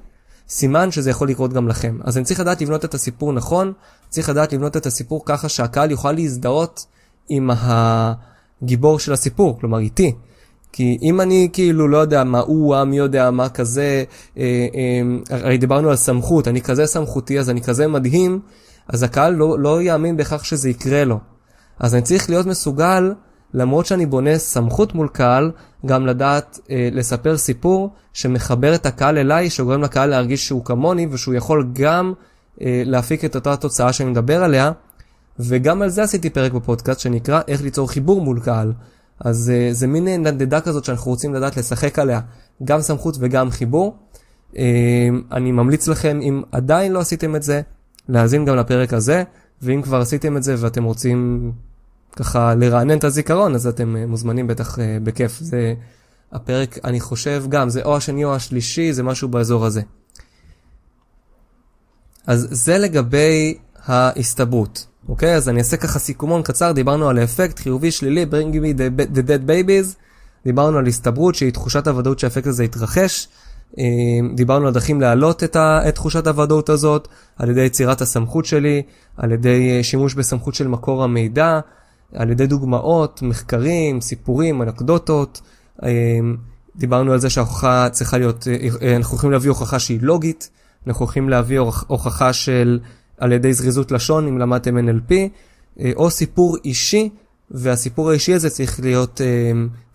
[0.49, 1.99] סימן שזה יכול לקרות גם לכם.
[2.05, 3.73] אז אני צריך לדעת לבנות את הסיפור נכון,
[4.09, 6.87] צריך לדעת לבנות את הסיפור ככה שהקהל יוכל להזדהות
[7.29, 10.15] עם הגיבור של הסיפור, כלומר איתי.
[10.73, 14.05] כי אם אני כאילו לא יודע מה הוא, מי יודע מה כזה,
[14.39, 14.43] אה,
[14.75, 18.41] אה, הרי דיברנו על סמכות, אני כזה סמכותי אז אני כזה מדהים,
[18.89, 21.19] אז הקהל לא, לא יאמין בכך שזה יקרה לו.
[21.79, 23.15] אז אני צריך להיות מסוגל,
[23.55, 25.51] למרות שאני בונה סמכות מול קהל,
[25.87, 31.35] גם לדעת אה, לספר סיפור שמחבר את הקהל אליי, שגורם לקהל להרגיש שהוא כמוני, ושהוא
[31.35, 32.13] יכול גם
[32.61, 34.73] אה, להפיק את אותה תוצאה שאני מדבר עליה.
[35.39, 38.73] וגם על זה עשיתי פרק בפודקאסט שנקרא איך ליצור חיבור מול קהל.
[39.21, 42.21] אז אה, זה מין נדדה כזאת שאנחנו רוצים לדעת לשחק עליה,
[42.65, 43.97] גם סמכות וגם חיבור.
[44.57, 47.61] אה, אני ממליץ לכם, אם עדיין לא עשיתם את זה,
[48.09, 49.23] להאזין גם לפרק הזה,
[49.63, 51.53] ואם כבר עשיתם את זה ואתם רוצים
[52.17, 55.39] ככה לרענן את הזיכרון, אז אתם אה, מוזמנים בטח uh, בכיף.
[55.41, 55.75] זה
[56.33, 59.83] הפרק, אני חושב גם, זה או השני או השלישי, זה משהו באזור הזה.
[62.27, 65.35] אז זה לגבי ההסתברות, אוקיי?
[65.35, 69.21] אז אני אעשה ככה סיכומון קצר, דיברנו על האפקט חיובי שלילי, bring me the, the
[69.21, 69.95] dead babies,
[70.45, 73.29] דיברנו על הסתברות שהיא תחושת הוודאות שהאפקט הזה יתרחש,
[74.35, 78.83] דיברנו על דרכים להעלות את, ה, את תחושת הוודאות הזאת, על ידי יצירת הסמכות שלי,
[79.17, 81.61] על ידי שימוש בסמכות של מקור המידע,
[82.15, 85.41] על ידי דוגמאות, מחקרים, סיפורים, אנקדוטות.
[86.77, 88.47] דיברנו על זה שההוכחה צריכה להיות,
[88.97, 90.51] אנחנו יכולים להביא הוכחה שהיא לוגית,
[90.87, 92.81] אנחנו יכולים להביא הוכחה של
[93.21, 95.13] על ידי זריזות לשון, אם למדתם NLP,
[95.97, 97.09] או סיפור אישי,
[97.51, 99.21] והסיפור האישי הזה צריך להיות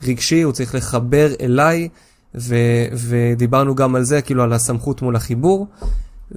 [0.04, 1.90] רגשי, הוא צריך לחבר אליי.
[2.38, 2.56] ו,
[2.94, 5.68] ודיברנו גם על זה, כאילו על הסמכות מול החיבור,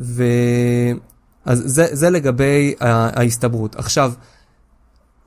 [0.00, 0.24] ו...
[1.44, 3.76] אז זה, זה לגבי ההסתברות.
[3.76, 4.12] עכשיו,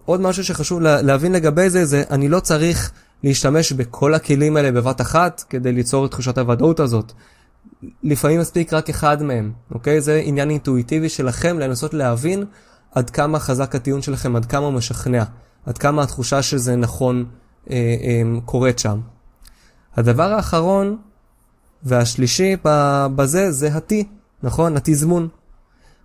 [0.05, 2.91] עוד משהו שחשוב להבין לגבי זה, זה אני לא צריך
[3.23, 7.13] להשתמש בכל הכלים האלה בבת אחת כדי ליצור את תחושת הוודאות הזאת.
[8.03, 10.01] לפעמים מספיק רק אחד מהם, אוקיי?
[10.01, 12.45] זה עניין אינטואיטיבי שלכם לנסות להבין
[12.91, 15.23] עד כמה חזק הטיעון שלכם, עד כמה הוא משכנע,
[15.65, 17.25] עד כמה התחושה שזה נכון
[17.69, 18.99] אה, אה, קורית שם.
[19.95, 20.97] הדבר האחרון
[21.83, 22.55] והשלישי
[23.15, 23.93] בזה זה ה-T,
[24.43, 24.77] נכון?
[24.77, 25.27] התזמון.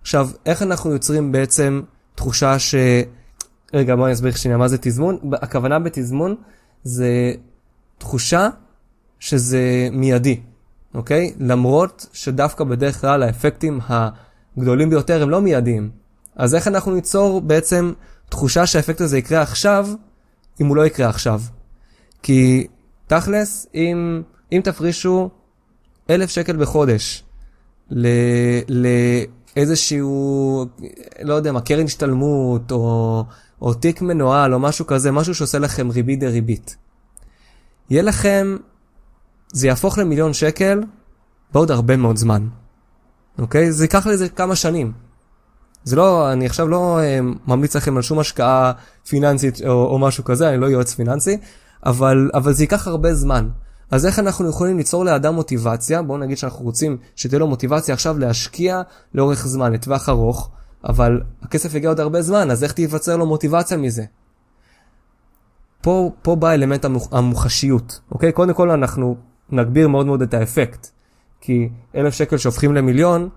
[0.01, 1.81] עכשיו, איך אנחנו יוצרים בעצם
[2.15, 2.75] תחושה ש...
[3.73, 5.17] רגע, בואי נסביר שנייה מה זה תזמון.
[5.33, 6.35] הכוונה בתזמון
[6.83, 7.33] זה
[7.97, 8.49] תחושה
[9.19, 10.41] שזה מיידי,
[10.97, 11.33] אוקיי?
[11.39, 15.89] למרות שדווקא בדרך כלל האפקטים הגדולים ביותר הם לא מיידיים.
[16.35, 17.93] אז איך אנחנו ניצור בעצם
[18.29, 19.87] תחושה שהאפקט הזה יקרה עכשיו,
[20.61, 21.41] אם הוא לא יקרה עכשיו?
[22.23, 22.67] כי
[23.07, 25.29] תכלס, אם, אם תפרישו
[26.09, 27.23] אלף שקל בחודש
[29.55, 30.65] לאיזשהו,
[31.21, 33.23] לא יודע מה, קרן השתלמות, או,
[33.61, 36.77] או תיק מנוהל, או משהו כזה, משהו שעושה לכם ריבית דריבית.
[37.89, 38.57] יהיה לכם,
[39.51, 40.83] זה יהפוך למיליון שקל
[41.53, 42.47] בעוד הרבה מאוד זמן,
[43.39, 43.71] אוקיי?
[43.71, 44.91] זה ייקח לזה כמה שנים.
[45.83, 48.71] זה לא, אני עכשיו לא אה, ממליץ לכם על שום השקעה
[49.07, 51.37] פיננסית או, או משהו כזה, אני לא יועץ פיננסי,
[51.85, 53.49] אבל, אבל זה ייקח הרבה זמן.
[53.91, 56.01] אז איך אנחנו יכולים ליצור לאדם מוטיבציה?
[56.01, 58.81] בואו נגיד שאנחנו רוצים שתהיה לו מוטיבציה עכשיו להשקיע
[59.13, 60.49] לאורך זמן, לטווח ארוך,
[60.83, 64.03] אבל הכסף יגיע עוד הרבה זמן, אז איך תיווצר לו מוטיבציה מזה?
[65.81, 68.31] פה, פה בא אלמנט המוח, המוחשיות, אוקיי?
[68.31, 69.15] קודם כל אנחנו
[69.49, 70.87] נגביר מאוד מאוד את האפקט,
[71.41, 73.29] כי אלף שקל שהופכים למיליון,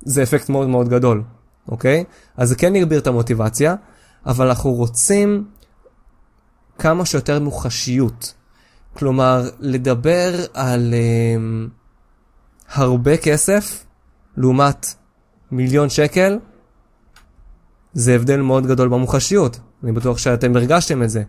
[0.00, 1.22] זה אפקט מאוד מאוד גדול,
[1.68, 2.04] אוקיי?
[2.36, 3.74] אז זה כן יגביר את המוטיבציה,
[4.26, 5.44] אבל אנחנו רוצים
[6.78, 8.34] כמה שיותר מוחשיות.
[8.94, 11.70] כלומר, לדבר על um,
[12.74, 13.84] הרבה כסף
[14.36, 14.86] לעומת
[15.50, 16.38] מיליון שקל,
[17.92, 19.60] זה הבדל מאוד גדול במוחשיות.
[19.84, 21.22] אני בטוח שאתם הרגשתם את זה.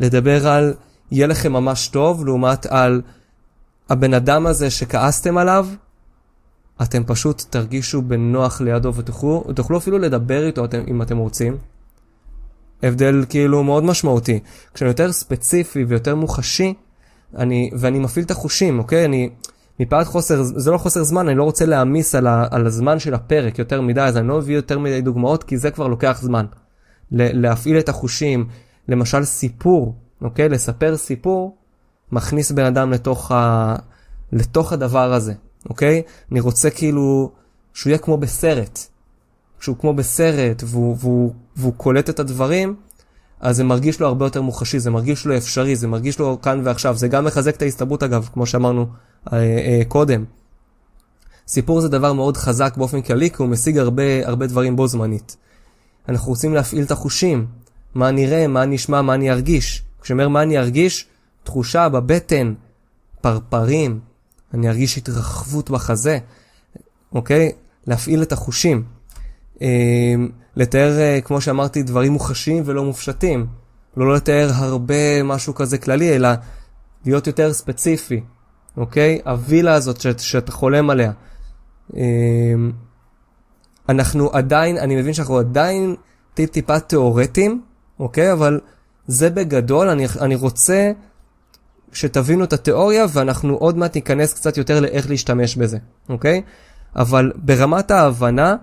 [0.00, 0.74] לדבר על
[1.10, 3.02] יהיה לכם ממש טוב לעומת על
[3.90, 5.66] הבן אדם הזה שכעסתם עליו,
[6.82, 11.56] אתם פשוט תרגישו בנוח לידו ותוכלו, ותוכלו אפילו לדבר איתו אתם, אם אתם רוצים.
[12.82, 14.40] הבדל כאילו מאוד משמעותי.
[14.74, 16.74] כשאני יותר ספציפי ויותר מוחשי,
[17.36, 19.04] אני, ואני מפעיל את החושים, אוקיי?
[19.04, 19.30] אני,
[19.80, 23.58] מפאת חוסר, זה לא חוסר זמן, אני לא רוצה להעמיס על, על הזמן של הפרק
[23.58, 26.46] יותר מדי, אז אני לא מביא יותר מדי דוגמאות, כי זה כבר לוקח זמן.
[27.10, 28.48] להפעיל את החושים,
[28.88, 30.48] למשל סיפור, אוקיי?
[30.48, 31.56] לספר סיפור,
[32.12, 33.76] מכניס בן אדם לתוך, ה,
[34.32, 35.34] לתוך הדבר הזה,
[35.68, 36.02] אוקיי?
[36.32, 37.30] אני רוצה כאילו
[37.74, 38.78] שהוא יהיה כמו בסרט.
[39.60, 42.74] שהוא כמו בסרט והוא, והוא, והוא קולט את הדברים,
[43.40, 46.60] אז זה מרגיש לו הרבה יותר מוחשי, זה מרגיש לו אפשרי, זה מרגיש לו כאן
[46.64, 46.96] ועכשיו.
[46.96, 48.86] זה גם מחזק את ההסתברות אגב, כמו שאמרנו
[49.32, 50.24] אה, אה, קודם.
[51.48, 55.36] סיפור זה דבר מאוד חזק באופן כללי, כי הוא משיג הרבה, הרבה דברים בו זמנית.
[56.08, 57.46] אנחנו רוצים להפעיל את החושים,
[57.94, 59.82] מה אני אראה, מה אני אשמע, מה אני ארגיש.
[60.00, 61.06] כשאומר מה אני ארגיש,
[61.46, 62.54] תחושה בבטן,
[63.20, 64.00] פרפרים,
[64.54, 66.18] אני ארגיש התרחבות בחזה,
[67.12, 67.52] אוקיי?
[67.86, 68.84] להפעיל את החושים.
[69.60, 73.46] אמ, לתאר, אה, כמו שאמרתי, דברים מוחשיים ולא מופשטים.
[73.96, 76.28] לא לתאר הרבה משהו כזה כללי, אלא
[77.04, 78.20] להיות יותר ספציפי,
[78.76, 79.20] אוקיי?
[79.24, 81.12] הווילה הזאת שאת, שאתה חולם עליה.
[81.96, 82.72] אמ,
[83.88, 85.94] אנחנו עדיין, אני מבין שאנחנו עדיין
[86.34, 87.62] טיפ-טיפה תיאורטיים,
[88.00, 88.32] אוקיי?
[88.32, 88.60] אבל
[89.06, 90.92] זה בגדול, אני, אני רוצה
[91.96, 95.78] שתבינו את התיאוריה ואנחנו עוד מעט ניכנס קצת יותר לאיך להשתמש בזה,
[96.08, 96.42] אוקיי?
[96.96, 98.56] אבל ברמת ההבנה,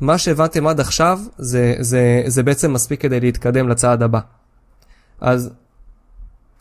[0.00, 4.20] מה שהבנתם עד עכשיו זה, זה, זה בעצם מספיק כדי להתקדם לצעד הבא.
[5.20, 5.50] אז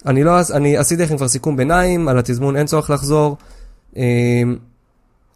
[0.06, 3.38] אני לא, אני עשיתי לכם כבר סיכום ביניים, על התזמון אין צורך לחזור.
[3.96, 4.58] אמ,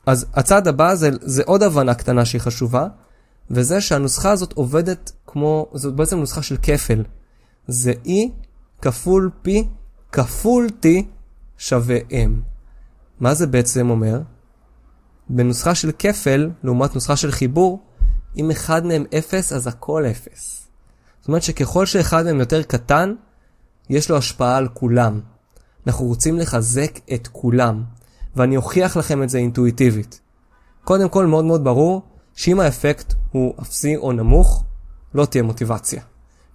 [0.06, 2.88] אז הצעד הבא זה, זה עוד הבנה קטנה שהיא חשובה,
[3.52, 7.04] וזה שהנוסחה הזאת עובדת כמו, זאת בעצם נוסחה של כפל.
[7.68, 8.32] זה E
[8.82, 9.50] כפול P
[10.12, 10.88] כפול T
[11.58, 12.30] שווה M.
[13.20, 14.22] מה זה בעצם אומר?
[15.30, 17.84] בנוסחה של כפל, לעומת נוסחה של חיבור,
[18.38, 20.68] אם אחד מהם אפס, אז הכל אפס.
[21.20, 23.14] זאת אומרת שככל שאחד מהם יותר קטן,
[23.90, 25.22] יש לו השפעה על כולם.
[25.88, 27.84] אנחנו רוצים לחזק את כולם.
[28.36, 30.22] ואני אוכיח לכם את זה אינטואיטיבית.
[30.84, 32.02] קודם כל מאוד מאוד ברור
[32.34, 34.64] שאם האפקט הוא אפסי או נמוך,
[35.14, 36.02] לא תהיה מוטיבציה.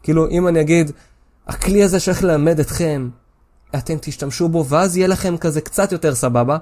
[0.03, 0.91] כאילו אם אני אגיד,
[1.47, 3.09] הכלי הזה שהולך ללמד אתכם,
[3.75, 6.59] אתם תשתמשו בו ואז יהיה לכם כזה קצת יותר סבבה,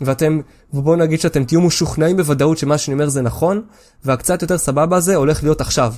[0.00, 0.40] ואתם,
[0.72, 3.62] ובואו נגיד שאתם תהיו משוכנעים בוודאות שמה שאני אומר זה נכון,
[4.04, 5.94] והקצת יותר סבבה הזה הולך להיות עכשיו.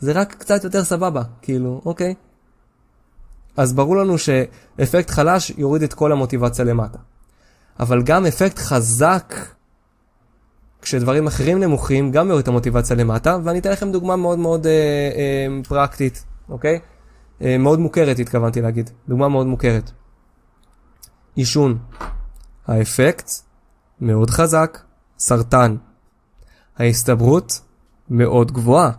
[0.00, 2.14] זה רק קצת יותר סבבה, כאילו, אוקיי.
[3.56, 6.98] אז ברור לנו שאפקט חלש יוריד את כל המוטיבציה למטה.
[7.80, 9.34] אבל גם אפקט חזק,
[10.82, 14.72] כשדברים אחרים נמוכים, גם יוריד את המוטיבציה למטה, ואני אתן לכם דוגמה מאוד מאוד אה,
[14.72, 16.78] אה, פרקטית, אוקיי?
[17.42, 19.90] אה, מאוד מוכרת התכוונתי להגיד, דוגמה מאוד מוכרת.
[21.36, 21.78] עישון.
[22.66, 23.30] האפקט
[24.00, 24.78] מאוד חזק,
[25.18, 25.76] סרטן.
[26.78, 27.60] ההסתברות
[28.10, 28.90] מאוד גבוהה.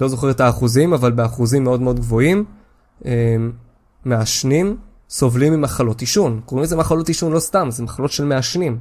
[0.00, 2.44] לא זוכר את האחוזים, אבל באחוזים מאוד מאוד גבוהים,
[3.06, 3.36] אה,
[4.04, 4.76] מעשנים
[5.10, 6.40] סובלים ממחלות עישון.
[6.46, 8.78] קוראים לזה מחלות עישון לא סתם, זה מחלות של מעשנים.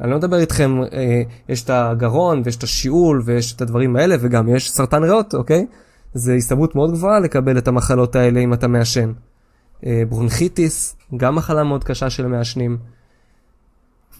[0.00, 4.16] אני לא מדבר איתכם, אה, יש את הגרון ויש את השיעול ויש את הדברים האלה
[4.20, 5.66] וגם יש סרטן ריאות, אוקיי?
[6.14, 9.12] זה הסתברות מאוד גבוהה לקבל את המחלות האלה אם אתה מעשן.
[9.86, 12.78] אה, ברונכיטיס, גם מחלה מאוד קשה של מעשנים.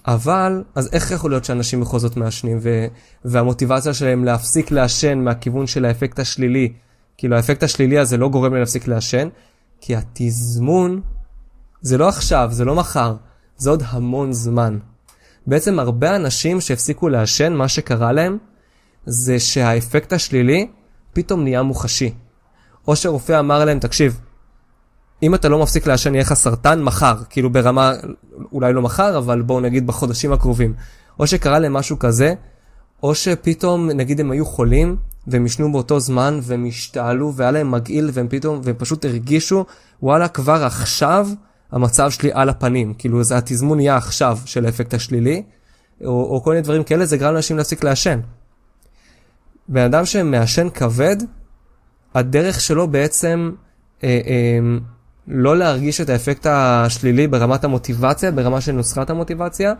[0.07, 2.87] אבל, אז איך יכול להיות שאנשים בכל זאת מעשנים, ו-
[3.25, 6.73] והמוטיבציה שלהם להפסיק לעשן מהכיוון של האפקט השלילי,
[7.17, 9.29] כאילו האפקט השלילי הזה לא גורם להם להפסיק לעשן,
[9.81, 11.01] כי התזמון
[11.81, 13.15] זה לא עכשיו, זה לא מחר,
[13.57, 14.79] זה עוד המון זמן.
[15.47, 18.39] בעצם הרבה אנשים שהפסיקו לעשן, מה שקרה להם,
[19.07, 20.69] זה שהאפקט השלילי
[21.13, 22.15] פתאום נהיה מוחשי.
[22.89, 24.21] או שרופא אמר להם, תקשיב,
[25.23, 27.93] אם אתה לא מפסיק לעשן יהיה לך סרטן מחר, כאילו ברמה,
[28.53, 30.75] אולי לא מחר, אבל בואו נגיד בחודשים הקרובים.
[31.21, 32.35] או שקרה להם משהו כזה,
[33.03, 38.11] או שפתאום, נגיד הם היו חולים, והם עישנו באותו זמן, והם השתעלו, והיה להם מגעיל,
[38.13, 39.65] והם פתאום, והם פשוט הרגישו,
[40.03, 41.29] וואלה, כבר עכשיו
[41.73, 42.95] המצב שלי על הפנים.
[42.95, 45.43] כאילו, זה התזמון נהיה עכשיו של האפקט השלילי,
[46.05, 48.21] או, או כל מיני דברים כאלה, זה גרם לאנשים להפסיק לעשן.
[49.69, 51.17] בן אדם שמעשן כבד,
[52.15, 53.51] הדרך שלו בעצם
[54.05, 54.79] אה, אה,
[55.29, 59.75] לא להרגיש את האפקט השלילי ברמת המוטיבציה, ברמה של נוסחת המוטיבציה,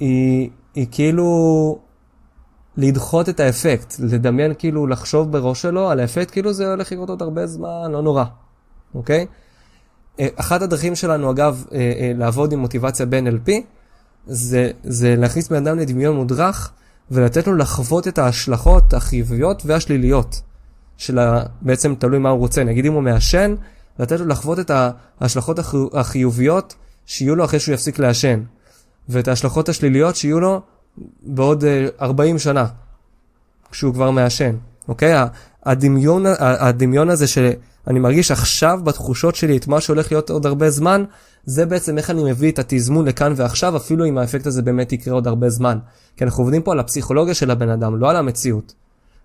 [0.00, 1.78] היא, היא כאילו
[2.76, 7.22] לדחות את האפקט, לדמיין כאילו, לחשוב בראש שלו על האפקט, כאילו זה הולך לקרות עוד
[7.22, 8.24] הרבה זמן, לא נורא,
[8.94, 9.26] אוקיי?
[10.20, 13.50] אה, אחת הדרכים שלנו, אגב, אה, אה, לעבוד עם מוטיבציה ב-NLP,
[14.26, 16.72] זה, זה להכניס בן אדם לדמיון מודרך
[17.10, 20.42] ולתת לו לחוות את ההשלכות החיוביות והשליליות
[20.96, 21.42] של ה...
[21.62, 22.64] בעצם תלוי מה הוא רוצה.
[22.64, 23.54] נגיד אם הוא מעשן,
[23.98, 24.70] לתת לו לחוות את
[25.20, 25.58] ההשלכות
[25.92, 26.74] החיוביות
[27.06, 28.42] שיהיו לו אחרי שהוא יפסיק לעשן,
[29.08, 30.60] ואת ההשלכות השליליות שיהיו לו
[31.22, 31.64] בעוד
[32.00, 32.66] 40 שנה,
[33.70, 34.56] כשהוא כבר מעשן,
[34.88, 35.14] אוקיי?
[35.64, 41.04] הדמיון, הדמיון הזה שאני מרגיש עכשיו בתחושות שלי את מה שהולך להיות עוד הרבה זמן,
[41.48, 45.14] זה בעצם איך אני מביא את התזמון לכאן ועכשיו, אפילו אם האפקט הזה באמת יקרה
[45.14, 45.78] עוד הרבה זמן.
[46.16, 48.74] כי אנחנו עובדים פה על הפסיכולוגיה של הבן אדם, לא על המציאות.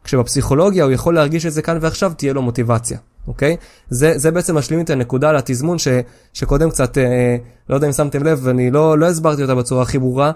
[0.04, 3.58] כשבפסיכולוגיה הוא יכול להרגיש את זה כאן ועכשיו, תהיה לו מוטיבציה, אוקיי?
[3.90, 5.88] זה, זה בעצם משלים את הנקודה על התזמון ש,
[6.34, 7.38] שקודם קצת, אה,
[7.70, 10.32] לא יודע אם שמתם לב, ואני לא, לא הסברתי אותה בצורה הכי ברורה.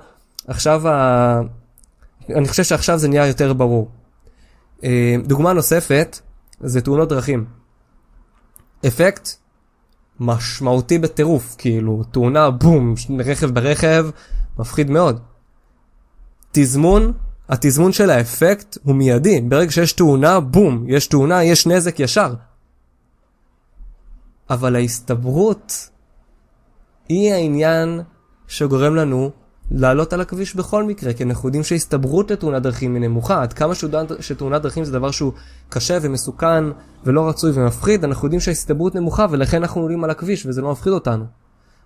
[0.48, 1.42] עכשיו, ה...
[2.36, 3.90] אני חושב שעכשיו זה נהיה יותר ברור.
[4.84, 6.20] אה, דוגמה נוספת,
[6.62, 7.46] זה תאונות דרכים.
[8.88, 9.30] אפקט
[10.20, 12.94] משמעותי בטירוף, כאילו, תאונה, בום,
[13.26, 14.10] רכב ברכב,
[14.60, 15.20] מפחיד מאוד.
[16.52, 17.14] תזמון,
[17.50, 22.34] התזמון של האפקט הוא מיידי, ברגע שיש תאונה, בום, יש תאונה, יש נזק ישר.
[24.50, 25.90] אבל ההסתברות
[27.10, 28.02] היא העניין
[28.48, 29.32] שגורם לנו
[29.72, 33.42] לעלות על הכביש בכל מקרה, כי אנחנו יודעים שהסתברות לתאונת דרכים היא נמוכה.
[33.42, 33.74] עד כמה
[34.20, 35.34] שתאונת דרכים זה דבר שהוא
[35.70, 36.64] קשה ומסוכן
[37.04, 40.94] ולא רצוי ומפחיד, אנחנו יודעים שההסתברות נמוכה ולכן אנחנו עולים על הכביש וזה לא מפחיד
[40.94, 41.26] אותנו.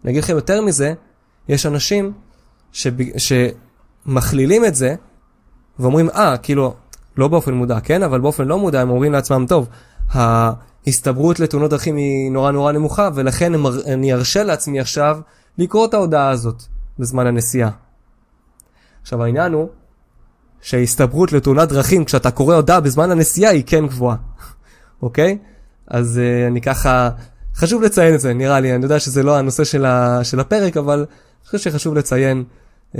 [0.04, 0.94] אני אגיד לכם יותר מזה,
[1.50, 2.12] יש אנשים
[2.72, 3.12] שבג...
[3.18, 4.96] שמכלילים את זה
[5.80, 6.74] ואומרים, אה, ah, כאילו,
[7.18, 8.04] לא באופן מודע, כן?
[8.04, 9.70] אבל באופן לא מודע הם אומרים לעצמם, טוב,
[10.12, 13.54] ההסתברות לתאונות דרכים היא נורא נורא נמוכה ולכן
[13.88, 15.20] אני ארשה לעצמי עכשיו
[15.58, 16.64] לקרוא את ההודעה הזאת.
[17.02, 17.70] בזמן הנסיעה.
[19.02, 19.70] עכשיו העניין הוא
[20.62, 24.16] שההסתברות לתאונת דרכים כשאתה קורא הודעה בזמן הנסיעה היא כן גבוהה,
[25.02, 25.38] אוקיי?
[25.88, 27.10] אז uh, אני ככה,
[27.56, 30.78] חשוב לציין את זה נראה לי, אני יודע שזה לא הנושא של, ה, של הפרק
[30.78, 32.44] אבל אני חושב שחשוב לציין
[32.96, 32.98] um,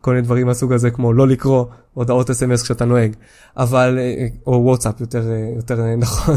[0.00, 3.12] כל מיני דברים מהסוג הזה כמו לא לקרוא הודעות אס.אם.אס כשאתה נוהג,
[3.56, 6.36] אבל, אה, או וואטסאפ יותר, אה, יותר נכון.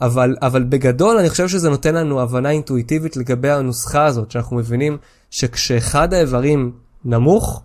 [0.00, 4.98] אבל, אבל בגדול אני חושב שזה נותן לנו הבנה אינטואיטיבית לגבי הנוסחה הזאת, שאנחנו מבינים
[5.30, 6.72] שכשאחד האיברים
[7.04, 7.62] נמוך,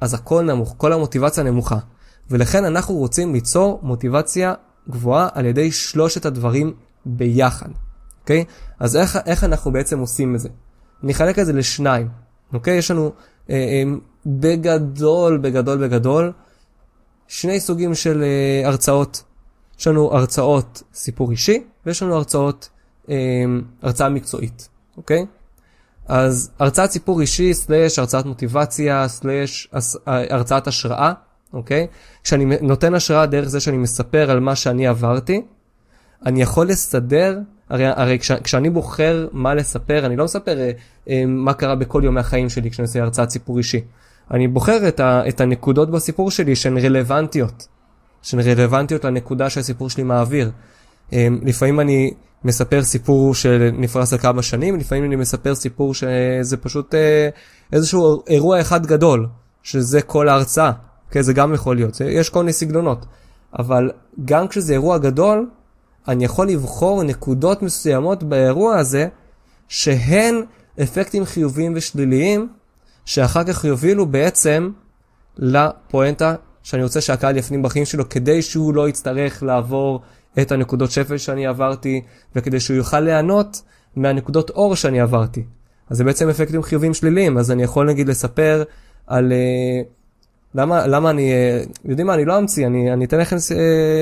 [0.00, 1.78] אז הכל נמוך, כל המוטיבציה נמוכה.
[2.30, 4.54] ולכן אנחנו רוצים ליצור מוטיבציה
[4.90, 6.74] גבוהה על ידי שלושת הדברים
[7.06, 7.68] ביחד,
[8.22, 8.44] אוקיי?
[8.80, 10.48] אז איך, איך אנחנו בעצם עושים את זה?
[11.02, 12.08] נחלק את זה לשניים,
[12.52, 12.78] אוקיי?
[12.78, 13.12] יש לנו
[13.50, 13.82] אה, אה,
[14.26, 16.32] בגדול, בגדול, בגדול,
[17.28, 19.22] שני סוגים של אה, הרצאות.
[19.78, 22.68] יש לנו הרצאות סיפור אישי, ויש לנו הרצאות,
[23.10, 23.14] אה,
[23.82, 25.26] הרצאה מקצועית, אוקיי?
[26.08, 29.68] אז הרצאת סיפור אישי, סלאש הרצאת מוטיבציה, סלאש
[30.06, 31.12] הרצאת השראה,
[31.52, 31.86] אוקיי?
[32.24, 35.42] כשאני נותן השראה דרך זה שאני מספר על מה שאני עברתי,
[36.26, 37.38] אני יכול לסדר,
[37.70, 40.70] הרי, הרי כש, כשאני בוחר מה לספר, אני לא מספר אה,
[41.08, 43.80] אה, מה קרה בכל יום מהחיים שלי כשאני עושה הרצאת סיפור אישי.
[44.30, 47.66] אני בוחר את, ה, את הנקודות בסיפור שלי שהן רלוונטיות,
[48.24, 50.50] שהן רלוונטיות לנקודה שהסיפור שלי מעביר.
[51.12, 56.94] אה, לפעמים אני מספר סיפור שנפרס על כמה שנים, לפעמים אני מספר סיפור שזה פשוט
[56.94, 57.28] אה,
[57.72, 59.28] איזשהו אירוע אחד גדול,
[59.62, 60.72] שזה כל ההרצאה,
[61.06, 61.22] אוקיי?
[61.22, 63.06] זה גם יכול להיות, יש כל מיני סגנונות.
[63.58, 63.90] אבל
[64.24, 65.48] גם כשזה אירוע גדול,
[66.08, 69.08] אני יכול לבחור נקודות מסוימות באירוע הזה,
[69.68, 70.42] שהן
[70.82, 72.48] אפקטים חיוביים ושליליים,
[73.04, 74.70] שאחר כך יובילו בעצם
[75.36, 76.34] לפואנטה
[76.64, 80.00] שאני רוצה שהקהל יפנים בחיים שלו, כדי שהוא לא יצטרך לעבור
[80.40, 82.02] את הנקודות שפל שאני עברתי,
[82.36, 83.62] וכדי שהוא יוכל ליהנות
[83.96, 85.44] מהנקודות אור שאני עברתי.
[85.90, 88.62] אז זה בעצם אפקטים חיוביים שליליים, אז אני יכול נגיד לספר
[89.06, 89.32] על...
[89.32, 89.86] Uh,
[90.54, 93.50] למה, למה אני, uh, יודעים מה, אני לא אמציא, אני, אני אתן לכם uh,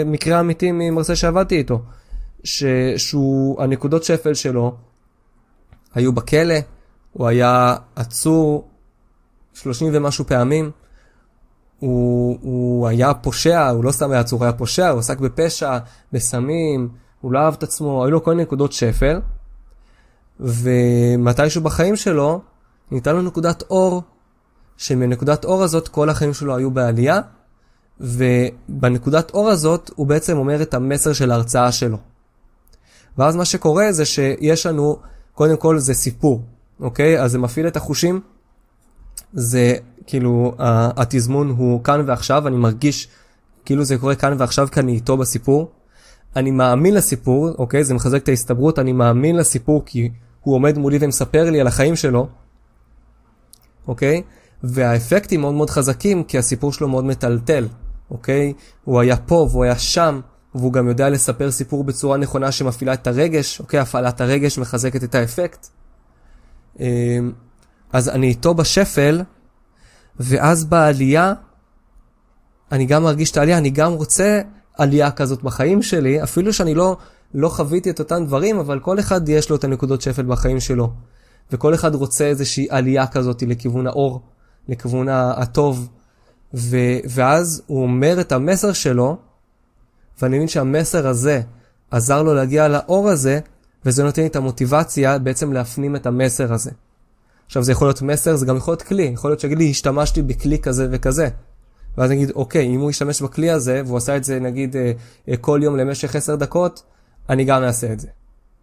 [0.06, 1.82] מקרה אמיתי ממרצה שעבדתי איתו,
[2.44, 2.64] ש,
[2.96, 4.74] שהוא, הנקודות שפל שלו
[5.94, 6.54] היו בכלא,
[7.12, 8.68] הוא היה עצור
[9.54, 10.70] 30 ומשהו פעמים,
[11.82, 15.78] הוא, הוא היה פושע, הוא לא סתם היה עצור, הוא היה פושע, הוא עסק בפשע,
[16.12, 16.88] בסמים,
[17.20, 19.20] הוא לא אהב את עצמו, היו לו כל נקודות שפל,
[20.40, 22.40] ומתישהו בחיים שלו
[22.90, 24.02] ניתן לו נקודת אור,
[24.76, 27.20] שמנקודת אור הזאת כל החיים שלו היו בעלייה,
[28.00, 31.98] ובנקודת אור הזאת הוא בעצם אומר את המסר של ההרצאה שלו.
[33.18, 34.96] ואז מה שקורה זה שיש לנו,
[35.34, 36.42] קודם כל זה סיפור,
[36.80, 37.20] אוקיי?
[37.22, 38.20] אז זה מפעיל את החושים,
[39.32, 40.54] זה כאילו
[40.96, 43.08] התזמון הוא כאן ועכשיו, אני מרגיש
[43.64, 45.70] כאילו זה קורה כאן ועכשיו כי אני איתו בסיפור.
[46.36, 47.84] אני מאמין לסיפור, אוקיי?
[47.84, 50.10] זה מחזק את ההסתברות, אני מאמין לסיפור כי
[50.40, 52.28] הוא עומד מולי ומספר לי על החיים שלו,
[53.88, 54.22] אוקיי?
[54.62, 57.68] והאפקטים מאוד מאוד חזקים כי הסיפור שלו מאוד מטלטל,
[58.10, 58.52] אוקיי?
[58.84, 60.20] הוא היה פה והוא היה שם,
[60.54, 63.80] והוא גם יודע לספר סיפור בצורה נכונה שמפעילה את הרגש, אוקיי?
[63.80, 65.66] הפעלת הרגש מחזקת את האפקט.
[66.80, 67.32] אמ,
[67.92, 69.22] אז אני איתו בשפל,
[70.20, 71.32] ואז בעלייה,
[72.72, 74.40] אני גם מרגיש את העלייה, אני גם רוצה
[74.78, 76.96] עלייה כזאת בחיים שלי, אפילו שאני לא,
[77.34, 80.92] לא חוויתי את אותם דברים, אבל כל אחד יש לו את הנקודות שפל בחיים שלו.
[81.52, 84.20] וכל אחד רוצה איזושהי עלייה כזאת לכיוון האור,
[84.68, 85.88] לכיוון הטוב.
[86.54, 86.76] ו,
[87.08, 89.16] ואז הוא אומר את המסר שלו,
[90.22, 91.40] ואני מבין שהמסר הזה
[91.90, 93.40] עזר לו להגיע לאור הזה,
[93.84, 96.70] וזה נותן לי את המוטיבציה בעצם להפנים את המסר הזה.
[97.52, 100.22] עכשיו זה יכול להיות מסר, זה גם יכול להיות כלי, יכול להיות שיגיד לי, השתמשתי
[100.22, 101.28] בכלי כזה וכזה.
[101.98, 104.92] ואז נגיד, אוקיי, אם הוא ישתמש בכלי הזה, והוא עשה את זה נגיד אה,
[105.28, 106.82] אה, כל יום למשך 10 דקות,
[107.28, 108.08] אני גם אעשה את זה.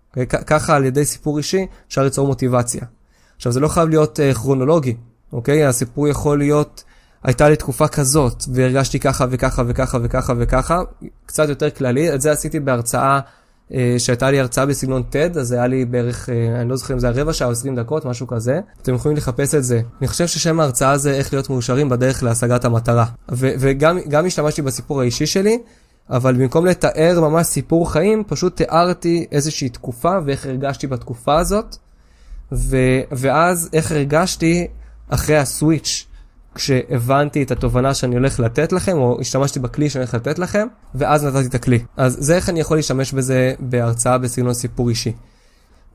[0.10, 0.26] אוקיי?
[0.26, 2.82] ככה על ידי סיפור אישי אפשר ליצור מוטיבציה.
[3.36, 4.96] עכשיו זה לא חייב להיות אה, כרונולוגי,
[5.34, 5.66] אוקיי?
[5.66, 6.84] הסיפור יכול להיות,
[7.24, 10.82] הייתה לי תקופה כזאת, והרגשתי ככה וככה וככה וככה וככה,
[11.26, 13.20] קצת יותר כללי, את זה עשיתי בהרצאה אה,
[13.98, 17.10] שהייתה לי הרצאה בסגנון TED, אז היה לי בערך, אה, אני לא זוכר אם זה
[17.10, 18.60] היה רבע שעה או 20 דקות, משהו כזה.
[18.82, 19.82] אתם יכולים לחפש את זה.
[20.02, 23.06] אני חושב ששם ההרצאה זה איך להיות מאושרים בדרך להשגת המטרה.
[23.30, 25.60] וגם השתמשתי בסיפור האישי שלי,
[26.10, 31.76] אבל במקום לתאר ממש סיפור חיים, פשוט תיארתי איזושהי תקופה ואיך הרגשתי בתקופה הזאת,
[33.12, 34.68] ואז איך הרגשתי
[35.10, 36.09] אחרי הסוויץ'.
[36.56, 41.24] כשהבנתי את התובנה שאני הולך לתת לכם, או השתמשתי בכלי שאני הולך לתת לכם, ואז
[41.24, 41.80] נתתי את הכלי.
[41.98, 45.12] אז זה איך אני יכול להשתמש בזה בהרצאה בסגנון סיפור אישי.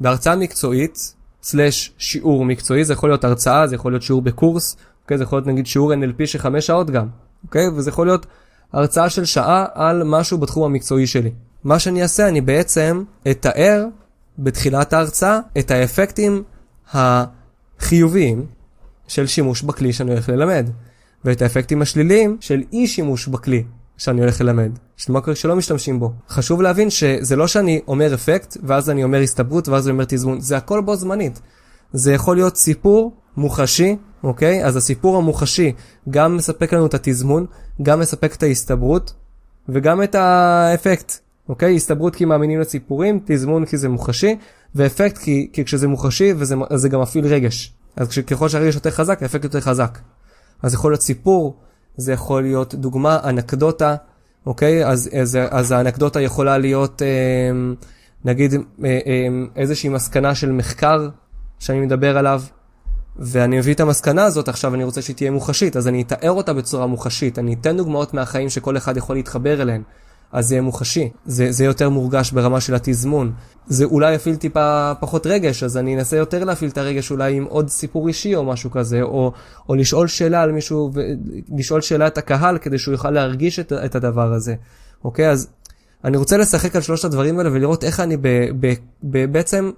[0.01, 5.19] בהרצאה מקצועית, סלש שיעור מקצועי, זה יכול להיות הרצאה, זה יכול להיות שיעור בקורס, אוקיי?
[5.19, 7.07] זה יכול להיות נגיד שיעור NLP של חמש שעות גם,
[7.45, 7.69] אוקיי?
[7.69, 8.27] וזה יכול להיות
[8.73, 11.31] הרצאה של שעה על משהו בתחום המקצועי שלי.
[11.65, 13.85] מה שאני אעשה, אני בעצם אתאר
[14.39, 16.43] בתחילת ההרצאה את האפקטים
[16.93, 18.47] החיוביים
[19.09, 20.71] של שימוש בכלי שאני הולך ללמד,
[21.25, 23.65] ואת האפקטים השליליים של אי שימוש בכלי
[23.97, 26.13] שאני הולך ללמד, של מה קורה כשלא משתמשים בו.
[26.29, 30.41] חשוב להבין שזה לא שאני אומר אפקט, ואז אני אומר הסתברות, ואז אני אומר תזמון,
[30.41, 31.41] זה הכל בו זמנית.
[31.93, 34.65] זה יכול להיות סיפור מוחשי, אוקיי?
[34.65, 35.73] אז הסיפור המוחשי
[36.11, 37.47] גם מספק לנו את התזמון,
[37.83, 39.15] גם מספק את ההסתברות,
[39.69, 41.13] וגם את האפקט,
[41.49, 41.77] אוקיי?
[41.77, 44.37] הסתברות כי מאמינים לסיפורים, תזמון כי זה מוחשי,
[44.75, 47.75] ואפקט כי, כי כשזה מוחשי וזה גם מפעיל רגש.
[47.97, 49.99] אז ככל שהרגש יותר חזק, האפקט יותר חזק.
[50.63, 51.57] אז יכול להיות סיפור,
[51.97, 53.97] זה יכול להיות דוגמה, אנקדוטה,
[54.47, 54.87] אוקיי?
[54.87, 57.51] אז, אז, אז האנקדוטה יכולה להיות, אה,
[58.25, 59.27] נגיד, אה, אה,
[59.57, 61.09] איזושהי מסקנה של מחקר,
[61.59, 62.43] שאני מדבר עליו,
[63.17, 66.53] ואני מביא את המסקנה הזאת עכשיו, אני רוצה שהיא תהיה מוחשית, אז אני אתאר אותה
[66.53, 69.83] בצורה מוחשית, אני אתן דוגמאות מהחיים שכל אחד יכול להתחבר אליהן,
[70.33, 73.33] אז זה יהיה מוחשי, זה, זה יותר מורגש ברמה של התזמון.
[73.67, 77.45] זה אולי יפעיל טיפה פחות רגש, אז אני אנסה יותר להפעיל את הרגש אולי עם
[77.45, 79.33] עוד סיפור אישי או משהו כזה, או,
[79.69, 80.91] או לשאול שאלה על מישהו,
[81.59, 84.55] לשאול שאלה את הקהל כדי שהוא יוכל להרגיש את, את הדבר הזה.
[85.05, 85.31] אוקיי?
[85.31, 85.49] אז
[86.05, 88.29] אני רוצה לשחק על שלושת הדברים האלה ולראות איך אני ב,
[88.61, 89.71] ב, ב, בעצם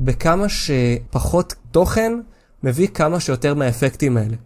[0.00, 2.12] בכמה שפחות תוכן
[2.62, 4.36] מביא כמה שיותר מהאפקטים האלה.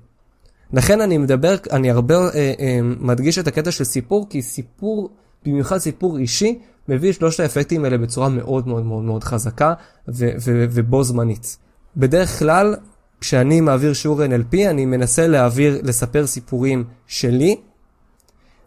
[0.73, 5.11] לכן אני מדבר, אני הרבה אה, אה, מדגיש את הקטע של סיפור, כי סיפור,
[5.47, 6.59] במיוחד סיפור אישי,
[6.89, 9.75] מביא שלושת האפקטים האלה בצורה מאוד מאוד מאוד מאוד חזקה
[10.09, 11.57] ו- ו- ובו זמנית.
[11.97, 12.77] בדרך כלל,
[13.21, 17.57] כשאני מעביר שיעור NLP, אני מנסה להעביר, לספר סיפורים שלי,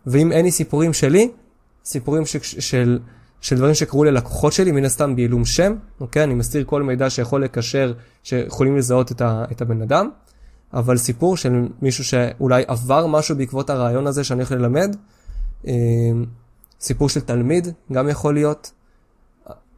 [0.07, 1.31] ואם אין לי סיפורים שלי,
[1.85, 2.99] סיפורים ש- של,
[3.41, 6.23] של דברים שקרו ללקוחות שלי, מן הסתם בעילום שם, אוקיי?
[6.23, 7.93] אני מסתיר כל מידע שיכול לקשר,
[8.23, 10.09] שיכולים לזהות את, ה- את הבן אדם.
[10.73, 14.95] אבל סיפור של מישהו שאולי עבר משהו בעקבות הרעיון הזה שאני הולך ללמד,
[15.67, 15.73] אה,
[16.81, 18.71] סיפור של תלמיד גם יכול להיות.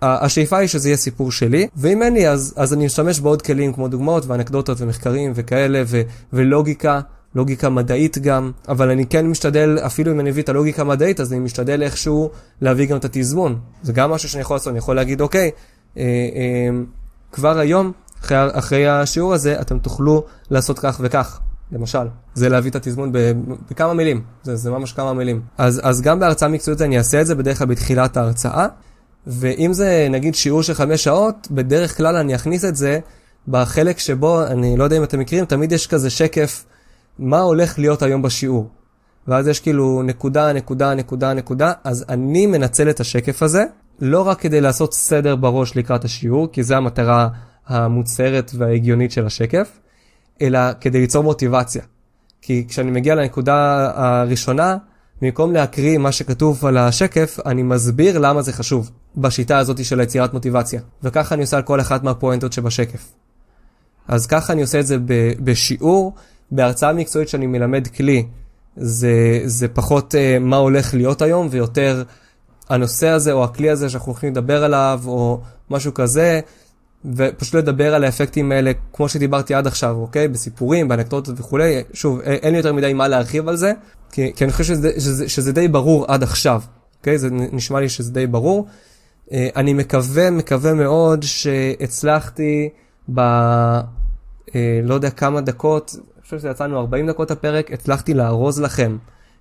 [0.02, 3.74] השאיפה היא שזה יהיה סיפור שלי, ואם אין לי אז, אז אני משתמש בעוד כלים
[3.74, 6.02] כמו דוגמאות ואנקדוטות ומחקרים וכאלה ו,
[6.34, 7.00] ולוגיקה,
[7.36, 11.34] לוגיקה מדעית גם, אבל אני כן משתדל, אפילו אם אני מביא את הלוגיקה המדעית, אז
[11.34, 12.30] אני משתדל איכשהו
[12.62, 13.60] להביא גם את התזמון.
[13.84, 15.52] זה גם משהו שאני יכול לעשות, אני יכול להגיד, אוקיי,
[15.98, 16.70] אה, אה,
[17.32, 17.92] כבר היום
[18.24, 21.40] אחרי, אחרי השיעור הזה אתם תוכלו לעשות כך וכך,
[21.72, 22.08] למשל.
[22.34, 23.12] זה להביא את התזמון
[23.72, 25.42] בכמה מילים, זה, זה ממש כמה מילים.
[25.58, 28.68] אז, אז גם בהרצאה מקצועית אני אעשה את זה בדרך כלל בתחילת ההרצאה,
[29.28, 33.00] ואם זה נגיד שיעור של חמש שעות, בדרך כלל אני אכניס את זה
[33.48, 36.66] בחלק שבו, אני לא יודע אם אתם מכירים, תמיד יש כזה שקף,
[37.20, 38.70] מה הולך להיות היום בשיעור.
[39.28, 43.64] ואז יש כאילו נקודה, נקודה, נקודה, נקודה, אז אני מנצל את השקף הזה,
[44.00, 47.28] לא רק כדי לעשות סדר בראש לקראת השיעור, כי זה המטרה
[47.68, 49.80] המוצהרת וההגיונית של השקף,
[50.42, 51.82] אלא כדי ליצור מוטיבציה.
[52.42, 54.78] כי כשאני מגיע לנקודה הראשונה,
[55.22, 60.34] במקום להקריא מה שכתוב על השקף, אני מסביר למה זה חשוב, בשיטה הזאת של היצירת
[60.34, 60.82] מוטיבציה.
[61.04, 63.12] וככה אני עושה על כל אחת מהפואנטות שבשקף.
[64.08, 64.98] אז ככה אני עושה את זה
[65.44, 66.14] בשיעור,
[66.52, 68.26] בהרצאה מקצועית שאני מלמד כלי,
[68.76, 72.04] זה, זה פחות uh, מה הולך להיות היום, ויותר
[72.70, 76.40] הנושא הזה או הכלי הזה שאנחנו הולכים לדבר עליו, או משהו כזה,
[77.06, 80.28] ופשוט לדבר על האפקטים האלה כמו שדיברתי עד עכשיו, אוקיי?
[80.28, 81.84] בסיפורים, באנקדוטות וכולי.
[81.94, 83.74] שוב, אין לי יותר מדי מה להרחיב על זה,
[84.12, 86.62] כי, כי אני חושב שזה, שזה, שזה די ברור עד עכשיו,
[87.00, 87.18] אוקיי?
[87.18, 88.68] זה נשמע לי שזה די ברור.
[89.32, 92.70] אה, אני מקווה, מקווה מאוד שהצלחתי
[93.14, 93.20] ב...
[94.56, 98.98] אה, לא יודע כמה דקות, אני חושב שיצאנו 40 דקות הפרק, הצלחתי לארוז לכם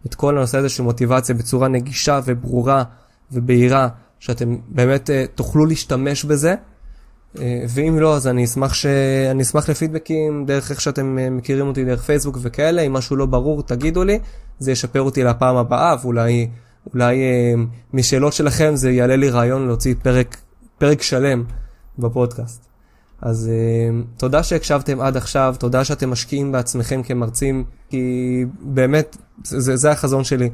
[0.06, 2.84] את כל הנושא הזה של מוטיבציה בצורה נגישה וברורה
[3.32, 3.88] ובהירה,
[4.18, 6.54] שאתם באמת אה, תוכלו להשתמש בזה.
[7.41, 8.87] אה, ואם לא, אז אני אשמח, ש...
[9.30, 13.26] אני אשמח לפידבקים דרך איך שאתם אה, מכירים אותי דרך פייסבוק וכאלה, אם משהו לא
[13.26, 14.18] ברור תגידו לי,
[14.59, 16.49] זה ישפר אותי לפעם הבאה, ואולי
[16.95, 17.55] אולי, אה,
[17.93, 20.37] משאלות שלכם זה יעלה לי רעיון להוציא פרק,
[20.78, 21.45] פרק שלם
[21.99, 22.66] בפודקאסט.
[23.22, 23.51] אז
[24.16, 30.51] תודה שהקשבתם עד עכשיו, תודה שאתם משקיעים בעצמכם כמרצים, כי באמת, זה, זה החזון שלי,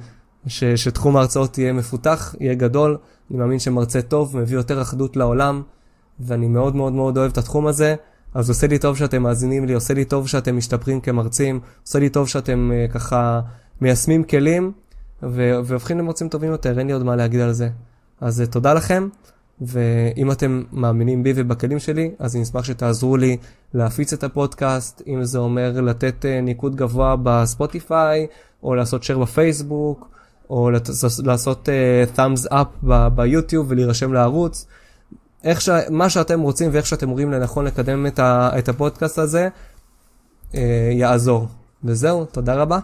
[0.47, 2.97] ש, שתחום ההרצאות יהיה מפותח, יהיה גדול,
[3.31, 5.63] אני מאמין שמרצה טוב מביא יותר אחדות לעולם.
[6.21, 7.95] ואני מאוד מאוד מאוד אוהב את התחום הזה,
[8.35, 12.09] אז עושה לי טוב שאתם מאזינים לי, עושה לי טוב שאתם משתפרים כמרצים, עושה לי
[12.09, 13.41] טוב שאתם uh, ככה
[13.81, 14.73] מיישמים כלים
[15.23, 17.69] והופכים למרצים טובים יותר, אין לי עוד מה להגיד על זה.
[18.21, 19.09] אז uh, תודה לכם,
[19.61, 23.37] ואם אתם מאמינים בי ובכלים שלי, אז אני אשמח שתעזרו לי
[23.75, 28.27] להפיץ את הפודקאסט, אם זה אומר לתת uh, ניקוד גבוה בספוטיפיי,
[28.63, 30.09] או לעשות share בפייסבוק,
[30.51, 30.71] או
[31.25, 34.67] לעשות uh, thumbs up ביוטיוב ולהירשם לערוץ.
[35.45, 35.69] איך ש...
[35.91, 38.51] מה שאתם רוצים ואיך שאתם רואים לנכון לקדם את, ה...
[38.59, 39.49] את הפודקאסט הזה,
[40.55, 41.47] אה, יעזור.
[41.85, 42.79] וזהו, תודה רבה.